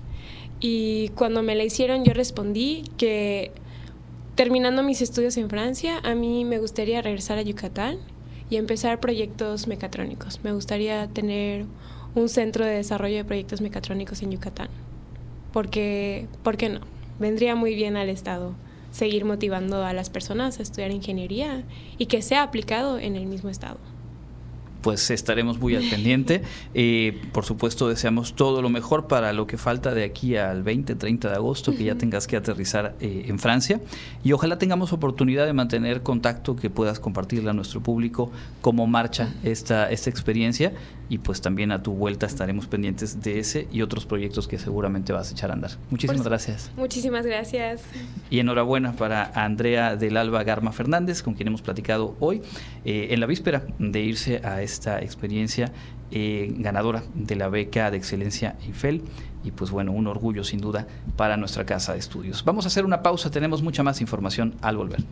[0.60, 3.52] Y cuando me la hicieron, yo respondí que
[4.36, 7.98] terminando mis estudios en Francia, a mí me gustaría regresar a Yucatán
[8.50, 10.40] y empezar proyectos mecatrónicos.
[10.44, 11.66] Me gustaría tener
[12.14, 14.70] un centro de desarrollo de proyectos mecatrónicos en Yucatán.
[15.52, 16.82] Porque, ¿por qué no?
[17.18, 18.54] Vendría muy bien al Estado
[18.92, 21.64] seguir motivando a las personas a estudiar ingeniería
[21.98, 23.80] y que sea aplicado en el mismo Estado
[24.86, 26.44] pues estaremos muy al pendiente.
[26.76, 30.94] Eh, por supuesto, deseamos todo lo mejor para lo que falta de aquí al 20,
[30.94, 33.82] 30 de agosto, que ya tengas que aterrizar eh, en Francia.
[34.24, 39.34] Y ojalá tengamos oportunidad de mantener contacto, que puedas compartirle a nuestro público cómo marcha
[39.44, 40.72] esta, esta experiencia.
[41.10, 45.14] Y pues también a tu vuelta estaremos pendientes de ese y otros proyectos que seguramente
[45.14, 45.72] vas a echar a andar.
[45.90, 46.72] Muchísimas gracias.
[46.76, 47.84] Muchísimas gracias.
[48.30, 52.42] Y enhorabuena para Andrea del Alba Garma Fernández, con quien hemos platicado hoy,
[52.86, 55.72] eh, en la víspera de irse a esta experiencia
[56.12, 59.02] eh, ganadora de la beca de excelencia IFEL
[59.44, 62.44] y pues bueno, un orgullo sin duda para nuestra casa de estudios.
[62.46, 65.04] Vamos a hacer una pausa, tenemos mucha más información al volver.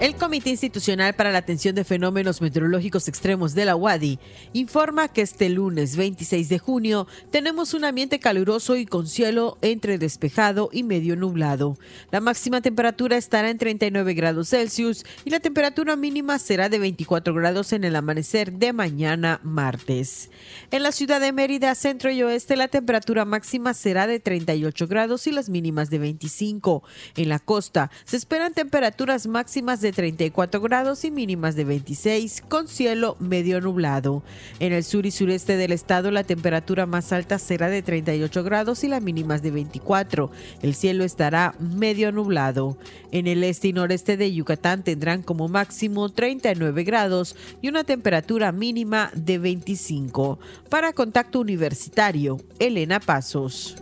[0.00, 4.18] El Comité Institucional para la Atención de Fenómenos Meteorológicos Extremos de la UADI
[4.52, 9.96] informa que este lunes 26 de junio tenemos un ambiente caluroso y con cielo entre
[9.96, 11.78] despejado y medio nublado.
[12.10, 17.32] La máxima temperatura estará en 39 grados Celsius y la temperatura mínima será de 24
[17.32, 20.28] grados en el amanecer de mañana martes.
[20.72, 25.28] En la ciudad de Mérida, centro y oeste, la temperatura máxima será de 38 grados
[25.28, 26.82] y las mínimas de 25.
[27.16, 32.68] En la costa se esperan temperaturas máximas de 34 grados y mínimas de 26 con
[32.68, 34.22] cielo medio nublado.
[34.60, 38.84] En el sur y sureste del estado la temperatura más alta será de 38 grados
[38.84, 40.30] y las mínimas de 24.
[40.62, 42.76] El cielo estará medio nublado.
[43.12, 48.52] En el este y noreste de Yucatán tendrán como máximo 39 grados y una temperatura
[48.52, 50.38] mínima de 25.
[50.68, 53.76] Para Contacto Universitario, Elena Pasos.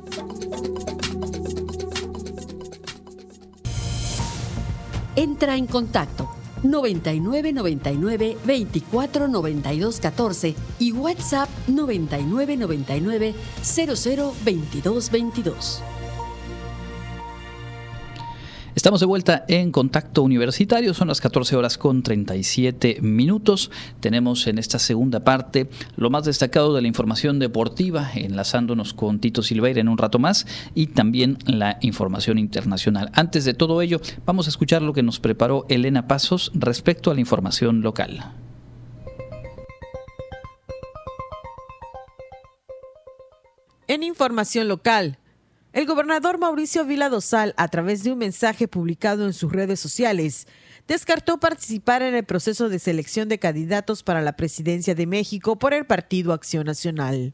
[5.16, 6.30] Entra en contacto
[6.62, 15.82] 99 99 24 92 14 y WhatsApp 99 99 00 22 22.
[18.82, 23.70] Estamos de vuelta en Contacto Universitario, son las 14 horas con 37 minutos.
[24.00, 29.44] Tenemos en esta segunda parte lo más destacado de la información deportiva, enlazándonos con Tito
[29.44, 33.12] Silveira en un rato más y también la información internacional.
[33.14, 37.14] Antes de todo ello, vamos a escuchar lo que nos preparó Elena Pasos respecto a
[37.14, 38.32] la información local.
[43.86, 45.18] En información local,
[45.72, 50.46] el gobernador Mauricio Vila Dosal, a través de un mensaje publicado en sus redes sociales,
[50.86, 55.72] descartó participar en el proceso de selección de candidatos para la presidencia de México por
[55.72, 57.32] el Partido Acción Nacional.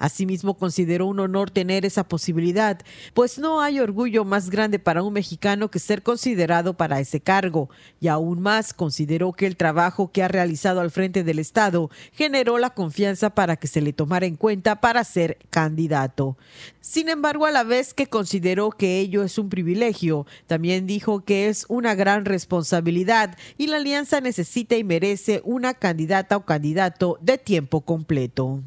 [0.00, 2.80] Asimismo, consideró un honor tener esa posibilidad,
[3.12, 7.68] pues no hay orgullo más grande para un mexicano que ser considerado para ese cargo,
[8.00, 12.56] y aún más consideró que el trabajo que ha realizado al frente del Estado generó
[12.56, 16.38] la confianza para que se le tomara en cuenta para ser candidato.
[16.80, 21.48] Sin embargo, a la vez que consideró que ello es un privilegio, también dijo que
[21.48, 27.36] es una gran responsabilidad y la alianza necesita y merece una candidata o candidato de
[27.36, 28.62] tiempo completo.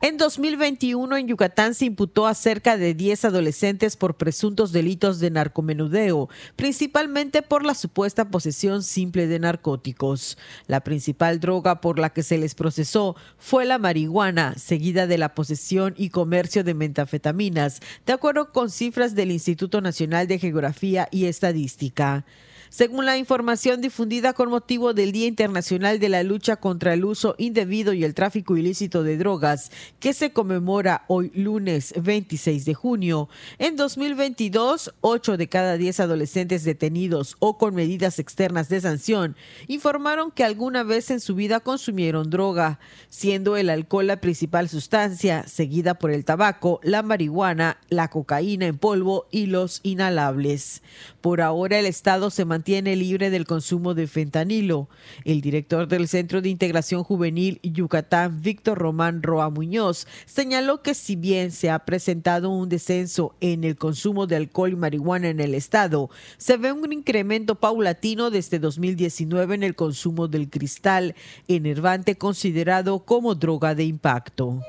[0.00, 5.32] En 2021 en Yucatán se imputó a cerca de 10 adolescentes por presuntos delitos de
[5.32, 10.38] narcomenudeo, principalmente por la supuesta posesión simple de narcóticos.
[10.68, 15.34] La principal droga por la que se les procesó fue la marihuana, seguida de la
[15.34, 21.24] posesión y comercio de metafetaminas, de acuerdo con cifras del Instituto Nacional de Geografía y
[21.24, 22.24] Estadística.
[22.70, 27.34] Según la información difundida con motivo del Día Internacional de la Lucha contra el Uso
[27.38, 33.30] Indebido y el Tráfico Ilícito de Drogas, que se conmemora hoy lunes 26 de junio,
[33.58, 39.34] en 2022, 8 de cada 10 adolescentes detenidos o con medidas externas de sanción
[39.66, 45.48] informaron que alguna vez en su vida consumieron droga, siendo el alcohol la principal sustancia,
[45.48, 50.82] seguida por el tabaco, la marihuana, la cocaína en polvo y los inhalables.
[51.22, 54.88] Por ahora el Estado se mantiene libre del consumo de fentanilo.
[55.24, 61.16] El director del Centro de Integración Juvenil Yucatán, Víctor Román Roa Muñoz, señaló que si
[61.16, 65.54] bien se ha presentado un descenso en el consumo de alcohol y marihuana en el
[65.54, 71.14] estado, se ve un incremento paulatino desde 2019 en el consumo del cristal,
[71.46, 74.60] enervante considerado como droga de impacto.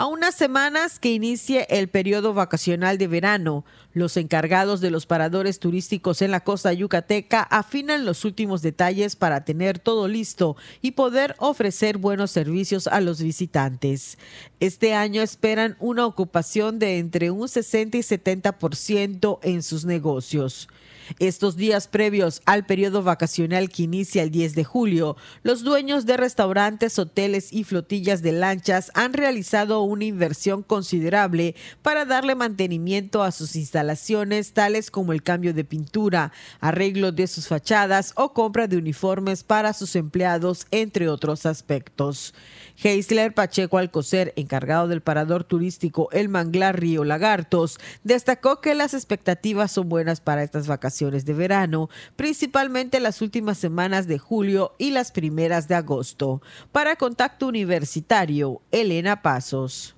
[0.00, 5.58] A unas semanas que inicie el periodo vacacional de verano, los encargados de los paradores
[5.58, 11.34] turísticos en la costa yucateca afinan los últimos detalles para tener todo listo y poder
[11.36, 14.16] ofrecer buenos servicios a los visitantes.
[14.58, 20.66] Este año esperan una ocupación de entre un 60 y 70% en sus negocios.
[21.18, 26.16] Estos días previos al periodo vacacional que inicia el 10 de julio, los dueños de
[26.16, 33.32] restaurantes, hoteles y flotillas de lanchas han realizado una inversión considerable para darle mantenimiento a
[33.32, 38.76] sus instalaciones, tales como el cambio de pintura, arreglo de sus fachadas o compra de
[38.76, 42.34] uniformes para sus empleados, entre otros aspectos.
[42.82, 49.72] Heisler Pacheco Alcocer, encargado del parador turístico El Manglar Río Lagartos, destacó que las expectativas
[49.72, 55.12] son buenas para estas vacaciones de verano, principalmente las últimas semanas de julio y las
[55.12, 56.42] primeras de agosto.
[56.72, 59.96] Para Contacto Universitario, Elena Pasos.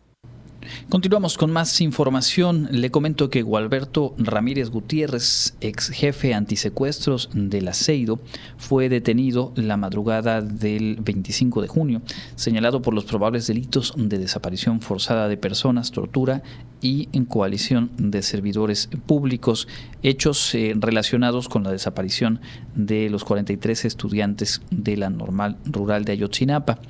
[0.89, 2.69] Continuamos con más información.
[2.71, 8.21] Le comento que Gualberto Ramírez Gutiérrez, ex jefe antisecuestros del Aceido,
[8.59, 12.03] fue detenido la madrugada del 25 de junio,
[12.37, 16.43] señalado por los probables delitos de desaparición forzada de personas, tortura
[16.81, 19.69] y en coalición de servidores públicos,
[20.03, 22.41] hechos eh, relacionados con la desaparición
[22.75, 26.81] de los 43 estudiantes de la normal rural de Ayotzinapa.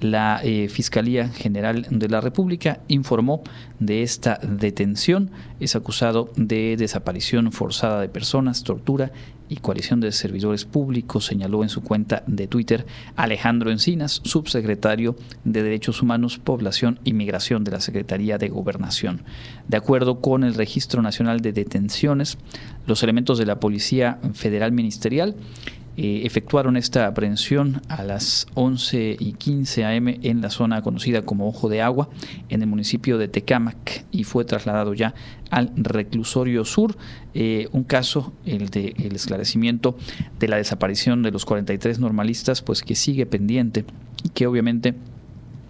[0.00, 3.42] La eh, Fiscalía General de la República informó
[3.80, 5.30] de esta detención.
[5.58, 9.12] Es acusado de desaparición forzada de personas, tortura
[9.48, 12.84] y coalición de servidores públicos, señaló en su cuenta de Twitter
[13.14, 19.22] Alejandro Encinas, subsecretario de Derechos Humanos, Población y Migración de la Secretaría de Gobernación.
[19.68, 22.38] De acuerdo con el Registro Nacional de Detenciones,
[22.86, 25.36] los elementos de la Policía Federal Ministerial
[25.96, 31.48] eh, efectuaron esta aprehensión a las 11 y 15 am en la zona conocida como
[31.48, 32.08] Ojo de Agua,
[32.48, 35.14] en el municipio de Tecámac, y fue trasladado ya
[35.50, 36.96] al reclusorio sur.
[37.34, 39.96] Eh, un caso, el de el esclarecimiento
[40.38, 43.84] de la desaparición de los 43 normalistas, pues que sigue pendiente
[44.22, 44.94] y que obviamente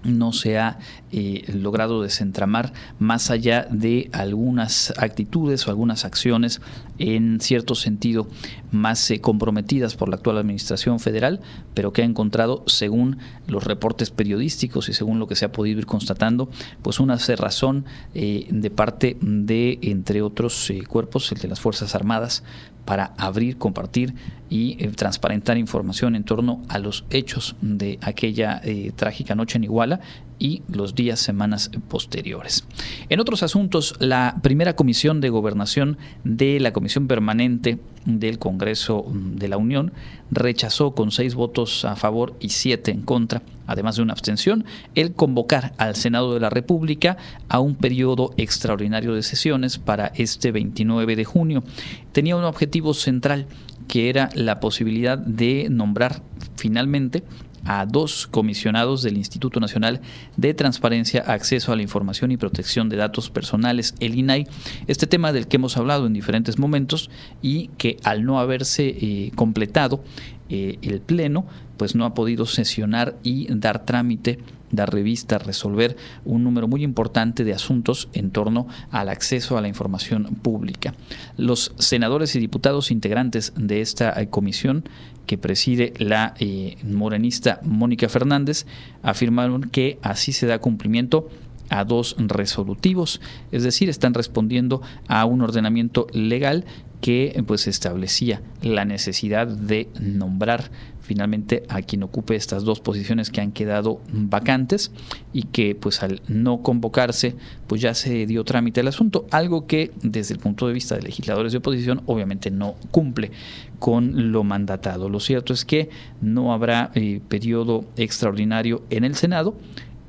[0.07, 0.79] no se ha
[1.13, 6.61] eh, logrado desentramar más allá de algunas actitudes o algunas acciones
[6.99, 8.27] en cierto sentido
[8.71, 11.41] más eh, comprometidas por la actual administración federal,
[11.75, 15.79] pero que ha encontrado, según los reportes periodísticos y según lo que se ha podido
[15.79, 16.51] ir constatando,
[16.83, 17.85] pues una cerrazón
[18.15, 22.43] eh, de parte de, entre otros cuerpos, el de las Fuerzas Armadas,
[22.87, 24.15] para abrir, compartir
[24.49, 29.65] y eh, transparentar información en torno a los hechos de aquella eh, trágica noche en
[29.65, 30.01] Iguala
[30.39, 32.67] y los días, semanas posteriores.
[33.09, 39.37] En otros asuntos, la primera comisión de gobernación de la Comisión Permanente del Congreso mm,
[39.37, 39.93] de la Unión
[40.31, 44.65] rechazó con seis votos a favor y siete en contra, además de una abstención,
[44.95, 47.17] el convocar al Senado de la República
[47.49, 51.65] a un periodo extraordinario de sesiones para este 29 de junio.
[52.13, 53.47] Tenía un objetivo central
[53.89, 56.23] que era la posibilidad de nombrar
[56.57, 57.23] finalmente
[57.67, 60.01] a dos comisionados del Instituto Nacional
[60.37, 64.47] de Transparencia, Acceso a la Información y Protección de Datos Personales, el INAI,
[64.87, 67.11] este tema del que hemos hablado en diferentes momentos
[67.43, 70.03] y que al no haberse eh, completado
[70.49, 74.39] eh, el Pleno, pues no ha podido sesionar y dar trámite
[74.71, 79.69] dar revista, resolver un número muy importante de asuntos en torno al acceso a la
[79.69, 80.95] información pública.
[81.37, 84.85] Los senadores y diputados integrantes de esta eh, comisión
[85.27, 88.67] que preside la eh, morenista Mónica Fernández
[89.03, 91.29] afirmaron que así se da cumplimiento
[91.69, 93.21] a dos resolutivos,
[93.51, 96.65] es decir, están respondiendo a un ordenamiento legal
[97.07, 103.41] que pues establecía la necesidad de nombrar finalmente a quien ocupe estas dos posiciones que
[103.41, 104.91] han quedado vacantes
[105.33, 107.37] y que pues al no convocarse
[107.69, 111.03] pues ya se dio trámite al asunto, algo que desde el punto de vista de
[111.03, 113.31] legisladores de oposición obviamente no cumple
[113.79, 115.09] con lo mandatado.
[115.09, 115.89] Lo cierto es que
[116.21, 119.55] no habrá eh, periodo extraordinario en el Senado,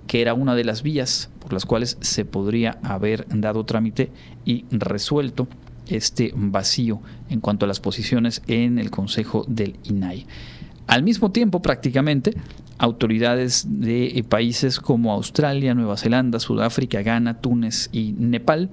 [0.07, 4.09] que era una de las vías por las cuales se podría haber dado trámite
[4.45, 5.47] y resuelto
[5.89, 10.25] este vacío en cuanto a las posiciones en el Consejo del INAI.
[10.87, 12.33] Al mismo tiempo, prácticamente,
[12.77, 18.69] autoridades de países como Australia, Nueva Zelanda, Sudáfrica, Ghana, Túnez y Nepal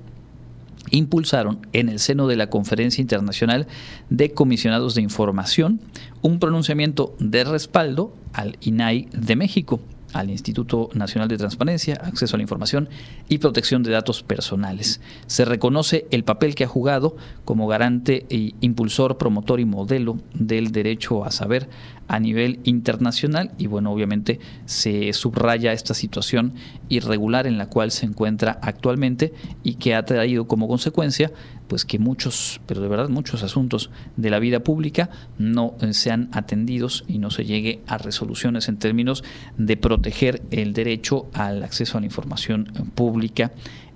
[0.90, 3.66] impulsaron en el seno de la Conferencia Internacional
[4.10, 5.80] de Comisionados de Información
[6.22, 9.80] un pronunciamiento de respaldo al INAI de México
[10.14, 12.88] al Instituto Nacional de Transparencia, Acceso a la Información
[13.28, 15.00] y Protección de Datos Personales.
[15.26, 20.72] Se reconoce el papel que ha jugado como garante e impulsor, promotor y modelo del
[20.72, 21.68] derecho a saber
[22.08, 26.54] a nivel internacional y bueno, obviamente se subraya esta situación
[26.88, 29.32] irregular en la cual se encuentra actualmente
[29.62, 31.32] y que ha traído como consecuencia
[31.68, 37.04] pues que muchos, pero de verdad muchos asuntos de la vida pública no sean atendidos
[37.08, 39.24] y no se llegue a resoluciones en términos
[39.56, 43.52] de proteger el derecho al acceso a la información pública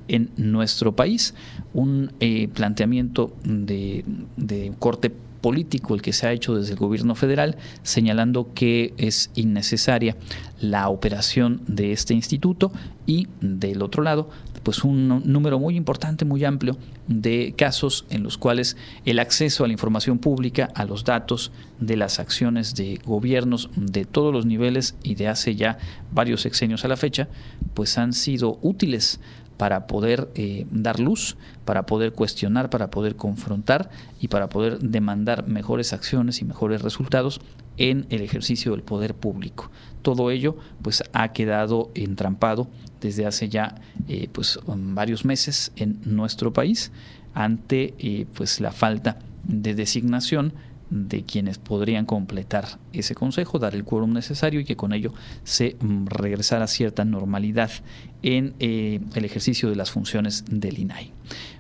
[0.09, 1.35] en nuestro país.
[1.75, 4.05] Un eh, planteamiento de,
[4.37, 9.31] de corte político el que se ha hecho desde el gobierno federal, señalando que es
[9.35, 10.17] innecesaria
[10.61, 12.73] la operación de este instituto
[13.07, 14.29] y del otro lado,
[14.63, 16.77] pues un número muy importante, muy amplio
[17.07, 21.97] de casos en los cuales el acceso a la información pública, a los datos de
[21.97, 25.79] las acciones de gobiernos de todos los niveles y de hace ya
[26.13, 27.29] varios sexenios a la fecha,
[27.75, 29.21] pues han sido útiles
[29.59, 31.37] para poder eh, dar luz,
[31.67, 33.91] para poder cuestionar, para poder confrontar
[34.21, 37.41] y para poder demandar mejores acciones y mejores resultados
[37.77, 39.71] en el ejercicio del poder público.
[40.03, 42.69] Todo ello pues ha quedado entrampado
[43.01, 43.75] desde hace ya
[44.09, 46.91] eh, pues varios meses en nuestro país
[47.35, 50.53] ante eh, pues la falta de designación
[50.91, 55.13] de quienes podrían completar ese consejo, dar el quórum necesario y que con ello
[55.45, 57.71] se mm, regresara cierta normalidad
[58.23, 61.13] en eh, el ejercicio de las funciones del INAI.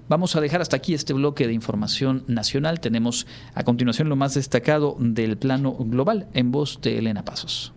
[0.09, 2.81] Vamos a dejar hasta aquí este bloque de información nacional.
[2.81, 7.74] Tenemos a continuación lo más destacado del plano global en voz de Elena Pasos.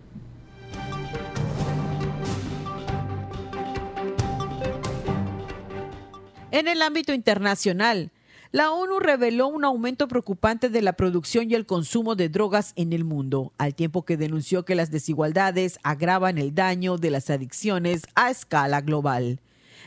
[6.52, 8.11] En el ámbito internacional,
[8.52, 12.92] la ONU reveló un aumento preocupante de la producción y el consumo de drogas en
[12.92, 18.02] el mundo, al tiempo que denunció que las desigualdades agravan el daño de las adicciones
[18.14, 19.40] a escala global.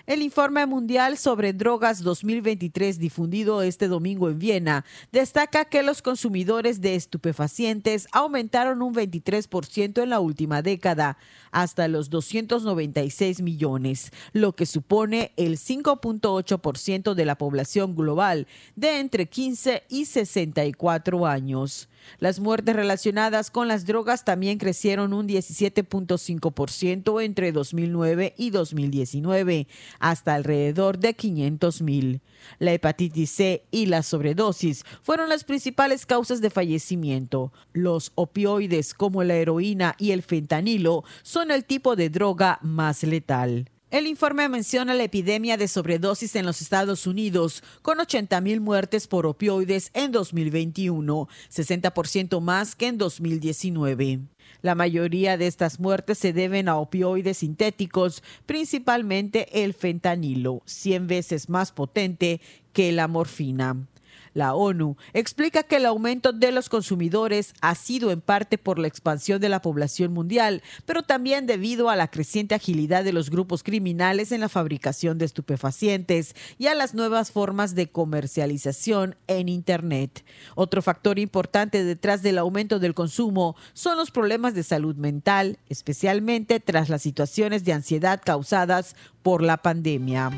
[0.07, 6.79] El informe mundial sobre drogas 2023 difundido este domingo en Viena destaca que los consumidores
[6.79, 11.17] de estupefacientes aumentaron un 23% en la última década,
[11.51, 18.45] hasta los 296 millones, lo que supone el 5.8% de la población global
[18.75, 21.89] de entre 15 y 64 años.
[22.19, 29.67] Las muertes relacionadas con las drogas también crecieron un 17.5% entre 2009 y 2019,
[29.99, 32.21] hasta alrededor de 500 mil.
[32.59, 37.51] La hepatitis C y la sobredosis fueron las principales causas de fallecimiento.
[37.73, 43.69] Los opioides como la heroína y el fentanilo son el tipo de droga más letal.
[43.95, 49.07] El informe menciona la epidemia de sobredosis en los Estados Unidos, con 80 mil muertes
[49.07, 54.19] por opioides en 2021, 60% más que en 2019.
[54.61, 61.47] La mayoría de estas muertes se deben a opioides sintéticos, principalmente el fentanilo, 100 veces
[61.47, 62.41] más potente
[62.73, 63.87] que la morfina.
[64.35, 68.87] La ONU explica que el aumento de los consumidores ha sido en parte por la
[68.89, 73.63] expansión de la población mundial, pero también debido a la creciente agilidad de los grupos
[73.63, 80.25] criminales en la fabricación de estupefacientes y a las nuevas formas de comercialización en Internet.
[80.55, 86.59] Otro factor importante detrás del aumento del consumo son los problemas de salud mental, especialmente
[86.59, 90.29] tras las situaciones de ansiedad causadas por la pandemia.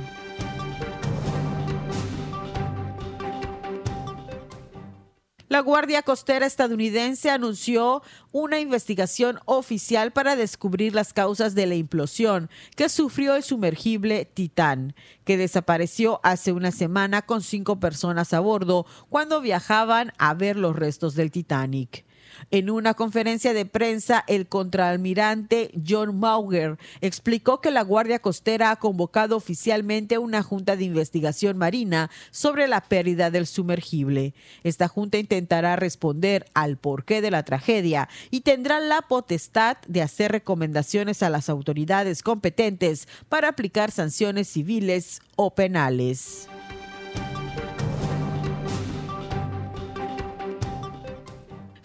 [5.49, 12.49] La Guardia Costera estadounidense anunció una investigación oficial para descubrir las causas de la implosión
[12.75, 14.93] que sufrió el sumergible Titán,
[15.23, 20.75] que desapareció hace una semana con cinco personas a bordo cuando viajaban a ver los
[20.75, 22.06] restos del Titanic.
[22.51, 28.75] En una conferencia de prensa, el contraalmirante John Mauger explicó que la Guardia Costera ha
[28.77, 34.33] convocado oficialmente una junta de investigación marina sobre la pérdida del sumergible.
[34.63, 40.31] Esta junta intentará responder al porqué de la tragedia y tendrá la potestad de hacer
[40.31, 46.47] recomendaciones a las autoridades competentes para aplicar sanciones civiles o penales.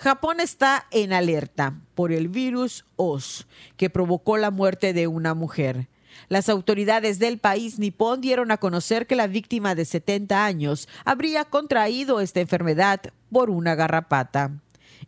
[0.02, 3.46] Japón está en alerta por el virus OS
[3.76, 5.86] que provocó la muerte de una mujer.
[6.28, 11.44] Las autoridades del país nipón dieron a conocer que la víctima de 70 años habría
[11.44, 13.00] contraído esta enfermedad
[13.30, 14.50] por una garrapata.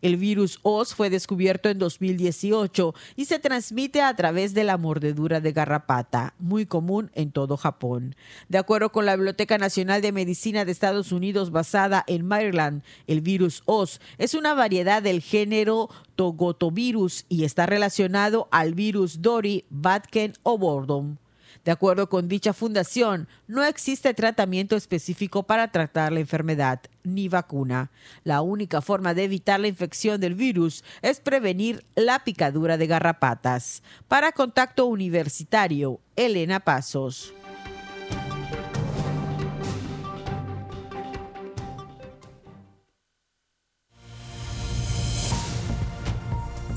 [0.04, 5.40] El virus OS fue descubierto en 2018 y se transmite a través de la mordedura
[5.40, 8.14] de garrapata, muy común en todo Japón.
[8.50, 13.22] De acuerdo con la Biblioteca Nacional de Medicina de Estados Unidos basada en Maryland, el
[13.22, 20.34] virus OS es una variedad del género Togotovirus y está relacionado al virus Dory, Batken
[20.42, 21.16] o Bordom.
[21.64, 27.90] De acuerdo con dicha fundación, no existe tratamiento específico para tratar la enfermedad ni vacuna.
[28.22, 33.82] La única forma de evitar la infección del virus es prevenir la picadura de garrapatas.
[34.08, 37.32] Para Contacto Universitario, Elena Pasos.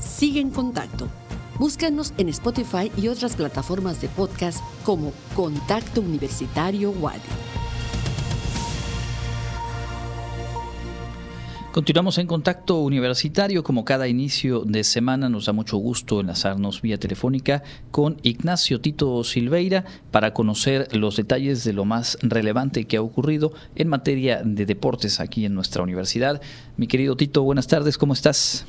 [0.00, 1.08] Sigue en contacto
[1.58, 7.18] Búscanos en Spotify y otras plataformas de podcast como Contacto Universitario Wadi.
[11.72, 13.64] Continuamos en contacto universitario.
[13.64, 19.24] Como cada inicio de semana, nos da mucho gusto enlazarnos vía telefónica con Ignacio Tito
[19.24, 24.64] Silveira para conocer los detalles de lo más relevante que ha ocurrido en materia de
[24.64, 26.40] deportes aquí en nuestra universidad.
[26.76, 28.64] Mi querido Tito, buenas tardes, ¿cómo estás?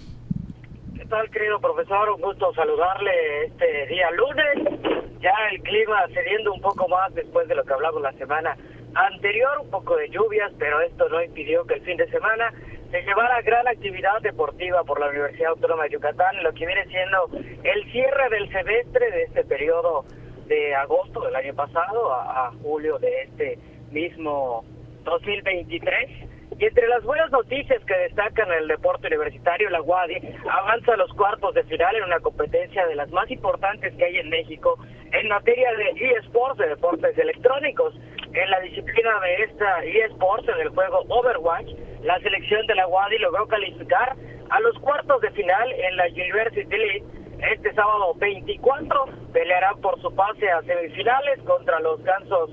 [1.10, 2.08] Tal, querido profesor?
[2.12, 4.80] Un gusto saludarle este día lunes.
[5.20, 8.56] Ya el clima cediendo un poco más después de lo que hablamos la semana
[8.94, 12.54] anterior, un poco de lluvias, pero esto no impidió que el fin de semana
[12.92, 17.30] se llevara gran actividad deportiva por la Universidad Autónoma de Yucatán, lo que viene siendo
[17.64, 20.06] el cierre del semestre de este periodo
[20.46, 23.60] de agosto del año pasado a, a julio de este
[23.92, 24.64] mismo
[25.06, 26.29] 2023
[26.60, 31.10] y entre las buenas noticias que destacan el deporte universitario, la UADI avanza a los
[31.14, 34.78] cuartos de final en una competencia de las más importantes que hay en México
[35.14, 37.96] en materia de eSports, de deportes electrónicos.
[38.34, 41.70] En la disciplina de esta eSports, en el juego Overwatch,
[42.04, 44.18] la selección de la UADI logró calificar
[44.50, 47.06] a los cuartos de final en la University League.
[47.54, 52.50] Este sábado 24 pelearán por su pase a semifinales contra los gansos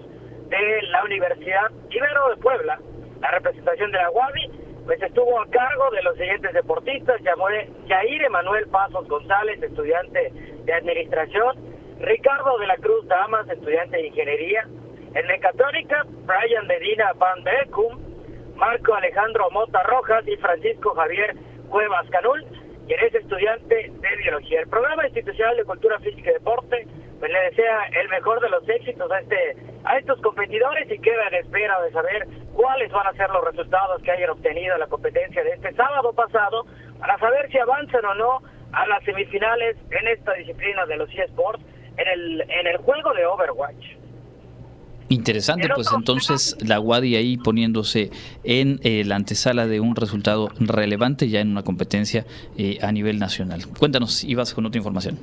[0.49, 2.79] de la Universidad Ibero de Puebla
[3.21, 4.51] la representación de la UABI
[4.87, 7.21] pues estuvo a cargo de los siguientes deportistas,
[7.89, 10.33] Jair Emanuel Pasos González, estudiante
[10.65, 11.57] de administración,
[11.99, 14.65] Ricardo de la Cruz Damas, estudiante de ingeniería,
[15.15, 17.99] en mecatrónica, Brian Medina Van Beckum,
[18.55, 21.35] Marco Alejandro Mota Rojas y Francisco Javier
[21.69, 22.45] Cuevas Canul,
[22.87, 24.61] quien es estudiante de biología.
[24.61, 26.87] El programa institucional de cultura física y deporte
[27.19, 31.29] pues le desea el mejor de los éxitos a este a estos competidores y queda
[31.29, 34.87] en espera de saber cuáles van a ser los resultados que hayan obtenido en la
[34.89, 36.67] competencia de este sábado pasado
[36.99, 41.63] para saber si avanzan o no a las semifinales en esta disciplina de los eSports
[41.97, 44.06] en el en el juego de Overwatch.
[45.09, 48.11] Interesante, pues entonces la Wadi ahí poniéndose
[48.43, 52.25] en eh, la antesala de un resultado relevante ya en una competencia
[52.59, 53.61] eh, a nivel nacional.
[53.79, 55.19] Cuéntanos, ibas con otra información.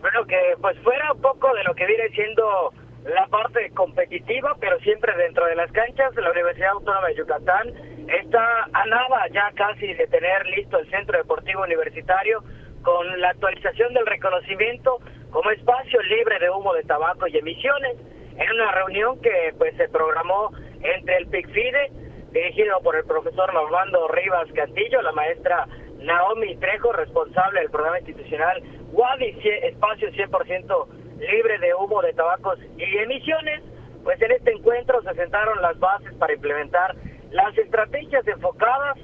[0.00, 2.72] Bueno, que pues fuera un poco de lo que viene siendo
[3.04, 7.68] la parte competitiva, pero siempre dentro de las canchas, la Universidad Autónoma de Yucatán
[8.08, 12.44] está a nada ya casi de tener listo el Centro Deportivo Universitario
[12.82, 14.98] con la actualización del reconocimiento
[15.30, 17.96] como espacio libre de humo de tabaco y emisiones
[18.36, 20.50] en una reunión que pues se programó
[20.82, 21.90] entre el PICFIDE,
[22.32, 25.66] dirigido por el profesor Normando Rivas Castillo, la maestra
[25.98, 28.62] Naomi Trejo, responsable del programa institucional
[28.92, 30.86] WADI, espacio 100%
[31.18, 33.62] libre de humo de tabacos y emisiones,
[34.02, 36.96] pues en este encuentro se sentaron las bases para implementar
[37.30, 38.98] las estrategias enfocadas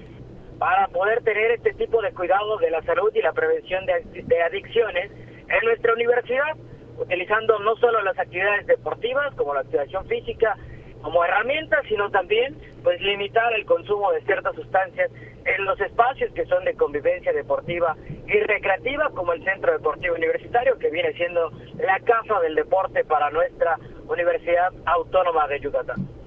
[0.58, 5.12] para poder tener este tipo de cuidado de la salud y la prevención de adicciones
[5.48, 6.56] en nuestra universidad
[6.98, 10.56] utilizando no solo las actividades deportivas como la activación física
[11.02, 15.10] como herramienta, sino también pues limitar el consumo de ciertas sustancias
[15.44, 17.96] en los espacios que son de convivencia deportiva
[18.26, 23.30] y recreativa como el Centro Deportivo Universitario que viene siendo la casa del deporte para
[23.30, 23.78] nuestra
[24.08, 26.17] Universidad Autónoma de Yucatán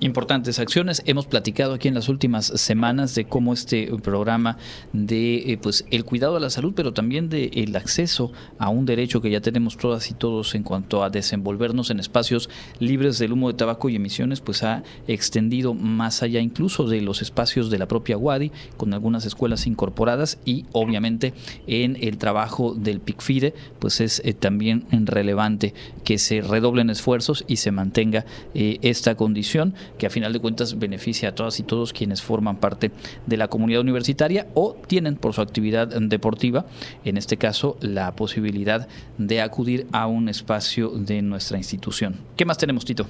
[0.00, 1.02] importantes acciones.
[1.06, 4.56] Hemos platicado aquí en las últimas semanas de cómo este programa
[4.92, 8.86] de eh, pues el cuidado de la salud, pero también de el acceso a un
[8.86, 13.32] derecho que ya tenemos todas y todos en cuanto a desenvolvernos en espacios libres del
[13.32, 17.78] humo de tabaco y emisiones, pues ha extendido más allá incluso de los espacios de
[17.78, 21.34] la propia WADI, con algunas escuelas incorporadas y obviamente
[21.66, 25.74] en el trabajo del PICFIDE, pues es eh, también relevante
[26.04, 28.24] que se redoblen esfuerzos y se mantenga
[28.54, 32.56] eh, esta condición que a final de cuentas beneficia a todas y todos quienes forman
[32.56, 32.90] parte
[33.26, 36.66] de la comunidad universitaria o tienen por su actividad deportiva,
[37.04, 42.20] en este caso, la posibilidad de acudir a un espacio de nuestra institución.
[42.36, 43.06] ¿Qué más tenemos, Tito?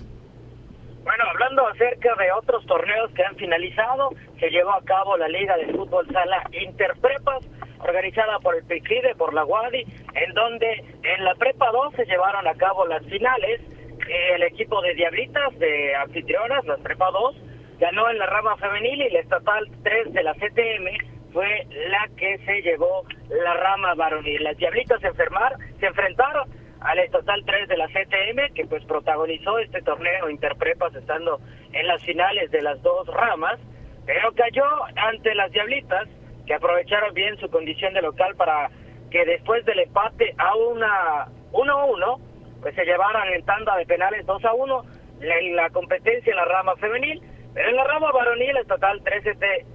[1.05, 5.57] Bueno, hablando acerca de otros torneos que han finalizado, se llevó a cabo la Liga
[5.57, 7.45] de Fútbol Sala Interprepas,
[7.81, 12.47] organizada por el PICRIDE, por la WADI, en donde en la Prepa 2 se llevaron
[12.47, 13.61] a cabo las finales
[14.09, 17.37] el equipo de Diablitas, de anfitrionas, las Prepa 2,
[17.79, 22.39] ganó en la rama femenil y la estatal 3 de la CTM fue la que
[22.39, 24.43] se llevó la rama varonil.
[24.43, 26.49] Las Diablitas se, enfermar, se enfrentaron
[26.81, 31.41] al estatal 3 de la CTM, que pues protagonizó este torneo Interprepas estando
[31.73, 33.59] en las finales de las dos ramas,
[34.07, 34.65] pero cayó
[34.97, 36.09] ante las Diablitas,
[36.47, 38.71] que aprovecharon bien su condición de local para
[39.11, 42.21] que después del empate a una 1-1,
[42.73, 44.85] se llevaron en tanda de penales 2 a 1
[45.21, 47.23] en la competencia en la rama femenil,
[47.55, 49.25] pero en la rama varonil estatal 3,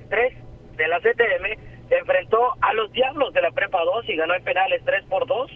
[0.10, 0.34] 3
[0.78, 4.44] de la CTM se enfrentó a los Diablos de la Prepa 2 y ganó en
[4.44, 5.52] penales 3 por 2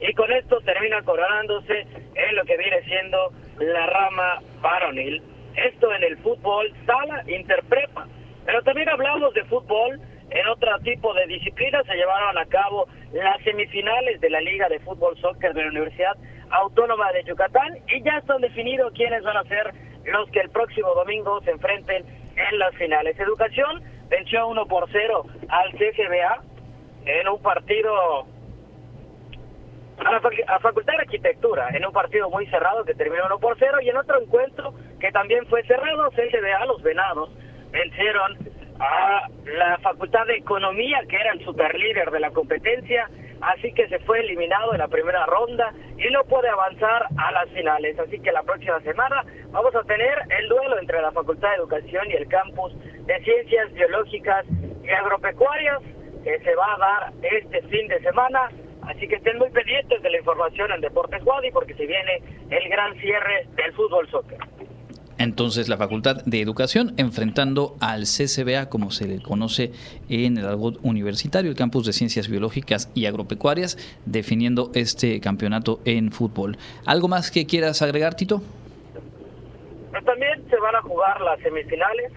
[0.00, 5.22] y con esto termina coronándose en lo que viene siendo la rama varonil.
[5.56, 8.06] Esto en el fútbol sala interprepa,
[8.46, 11.84] pero también hablamos de fútbol en otro tipo de disciplinas.
[11.86, 16.16] Se llevaron a cabo las semifinales de la Liga de Fútbol Soccer de la Universidad
[16.50, 19.72] Autónoma de Yucatán y ya están definidos quiénes van a ser
[20.04, 22.04] los que el próximo domingo se enfrenten
[22.36, 23.18] en las finales.
[23.18, 26.42] Educación venció 1 por 0 al CGBA
[27.06, 28.26] en un partido
[29.98, 33.78] a la Facultad de Arquitectura, en un partido muy cerrado que terminó 1 por 0
[33.82, 37.30] y en otro encuentro que también fue cerrado, CGBA, los Venados,
[37.70, 38.38] vencieron
[38.78, 43.08] a la Facultad de Economía, que era el superlíder de la competencia,
[43.40, 47.48] así que se fue eliminado en la primera ronda y no puede avanzar a las
[47.50, 47.98] finales.
[47.98, 52.10] Así que la próxima semana vamos a tener el duelo entre la Facultad de Educación
[52.10, 52.72] y el campus
[53.06, 54.46] de Ciencias Biológicas
[54.82, 55.80] y Agropecuarias,
[56.24, 58.50] que se va a dar este fin de semana.
[58.82, 62.68] Así que estén muy pendientes de la información en Deportes Wadi porque se viene el
[62.68, 64.38] gran cierre del fútbol soccer.
[65.20, 69.70] Entonces la Facultad de Educación enfrentando al CCBA, como se le conoce
[70.08, 76.10] en el algo universitario, el campus de Ciencias Biológicas y Agropecuarias, definiendo este campeonato en
[76.10, 76.56] fútbol.
[76.86, 78.40] ¿Algo más que quieras agregar, Tito?
[79.90, 82.12] Pues también se van a jugar las semifinales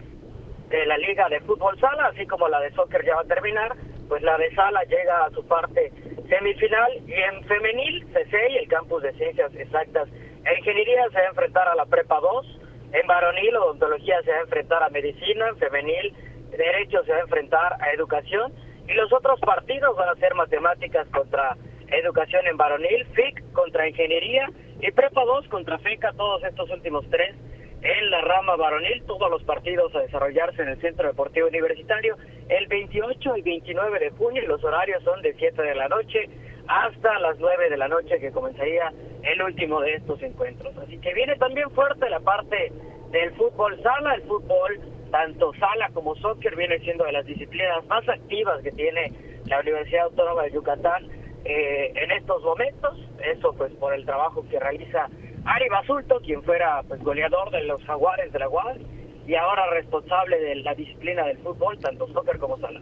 [0.70, 3.76] de la Liga de Fútbol Sala, así como la de Soccer ya va a terminar,
[4.08, 5.92] pues la de Sala llega a su parte
[6.30, 10.08] semifinal y en femenil, CCI, el campus de Ciencias Exactas
[10.46, 12.63] e Ingeniería, se va a enfrentar a la Prepa 2
[12.94, 16.14] en varonil, odontología se va a enfrentar a medicina, en femenil,
[16.52, 18.54] derecho se va a enfrentar a educación
[18.88, 24.50] y los otros partidos van a ser matemáticas contra educación en varonil, FIC contra ingeniería
[24.80, 27.36] y Prepa 2 contra FECA, todos estos últimos tres
[27.82, 32.16] en la rama varonil, todos los partidos a desarrollarse en el Centro Deportivo Universitario
[32.48, 36.30] el 28 y 29 de junio y los horarios son de 7 de la noche
[36.68, 38.92] hasta las 9 de la noche que comenzaría
[39.24, 40.76] el último de estos encuentros.
[40.78, 42.72] Así que viene también fuerte la parte
[43.12, 44.80] del fútbol sala, el fútbol
[45.12, 49.14] tanto sala como soccer viene siendo de las disciplinas más activas que tiene
[49.46, 51.08] la Universidad Autónoma de Yucatán
[51.46, 55.10] eh, en estos momentos, eso pues por el trabajo que realiza
[55.46, 58.78] Ari Basulto, quien fuera pues goleador de los jaguares de la UAS
[59.28, 62.82] y ahora responsable de la disciplina del fútbol, tanto soccer como sala.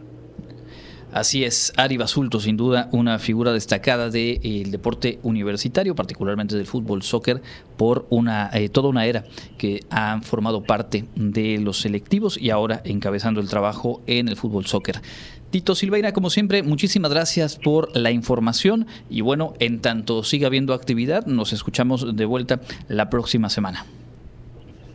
[1.12, 6.66] Así es, Ari Basulto, sin duda una figura destacada del eh, deporte universitario, particularmente del
[6.66, 7.42] fútbol soccer,
[7.76, 9.24] por una eh, toda una era
[9.58, 14.64] que han formado parte de los selectivos y ahora encabezando el trabajo en el fútbol
[14.64, 15.02] soccer.
[15.50, 20.72] Tito Silveira, como siempre, muchísimas gracias por la información y bueno, en tanto siga habiendo
[20.72, 23.84] actividad, nos escuchamos de vuelta la próxima semana.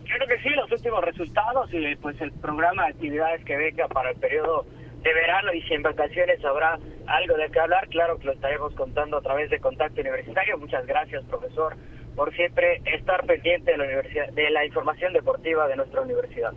[0.05, 4.09] Creo que sí, los últimos resultados y pues el programa de actividades que venga para
[4.09, 4.65] el periodo
[5.03, 8.73] de verano y si en vacaciones habrá algo de qué hablar, claro que lo estaremos
[8.73, 10.57] contando a través de Contacto Universitario.
[10.57, 11.75] Muchas gracias, profesor,
[12.15, 16.51] por siempre estar pendiente de la, universidad, de la información deportiva de nuestra universidad.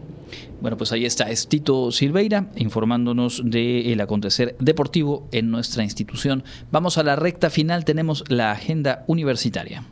[0.60, 6.44] Bueno, pues ahí está, es Tito Silveira informándonos del acontecer deportivo en nuestra institución.
[6.70, 9.84] Vamos a la recta final, tenemos la agenda universitaria.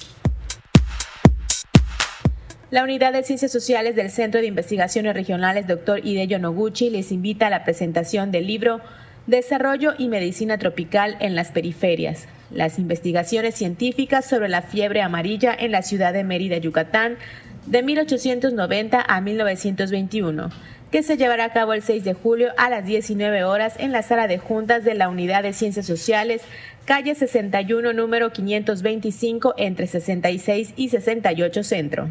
[2.72, 6.06] La Unidad de Ciencias Sociales del Centro de Investigaciones Regionales Dr.
[6.06, 8.80] Hideo Noguchi les invita a la presentación del libro
[9.28, 12.26] Desarrollo y Medicina Tropical en las Periferias.
[12.52, 17.18] Las investigaciones científicas sobre la fiebre amarilla en la ciudad de Mérida, Yucatán,
[17.66, 20.50] de 1890 a 1921
[20.92, 24.02] que se llevará a cabo el 6 de julio a las 19 horas en la
[24.02, 26.42] sala de juntas de la Unidad de Ciencias Sociales,
[26.86, 32.10] calle 61, número 525, entre 66 y 68 Centro.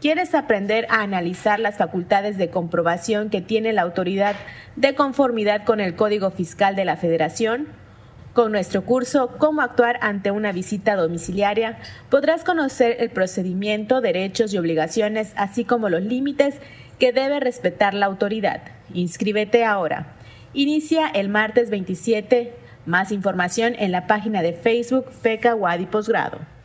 [0.00, 4.36] ¿Quieres aprender a analizar las facultades de comprobación que tiene la autoridad
[4.76, 7.68] de conformidad con el Código Fiscal de la Federación?
[8.34, 11.78] Con nuestro curso Cómo actuar ante una visita domiciliaria
[12.10, 16.56] podrás conocer el procedimiento, derechos y obligaciones, así como los límites
[16.98, 18.60] que debe respetar la autoridad.
[18.92, 20.12] Inscríbete ahora.
[20.52, 22.52] Inicia el martes 27.
[22.84, 26.55] Más información en la página de Facebook FECA Wadi Posgrado.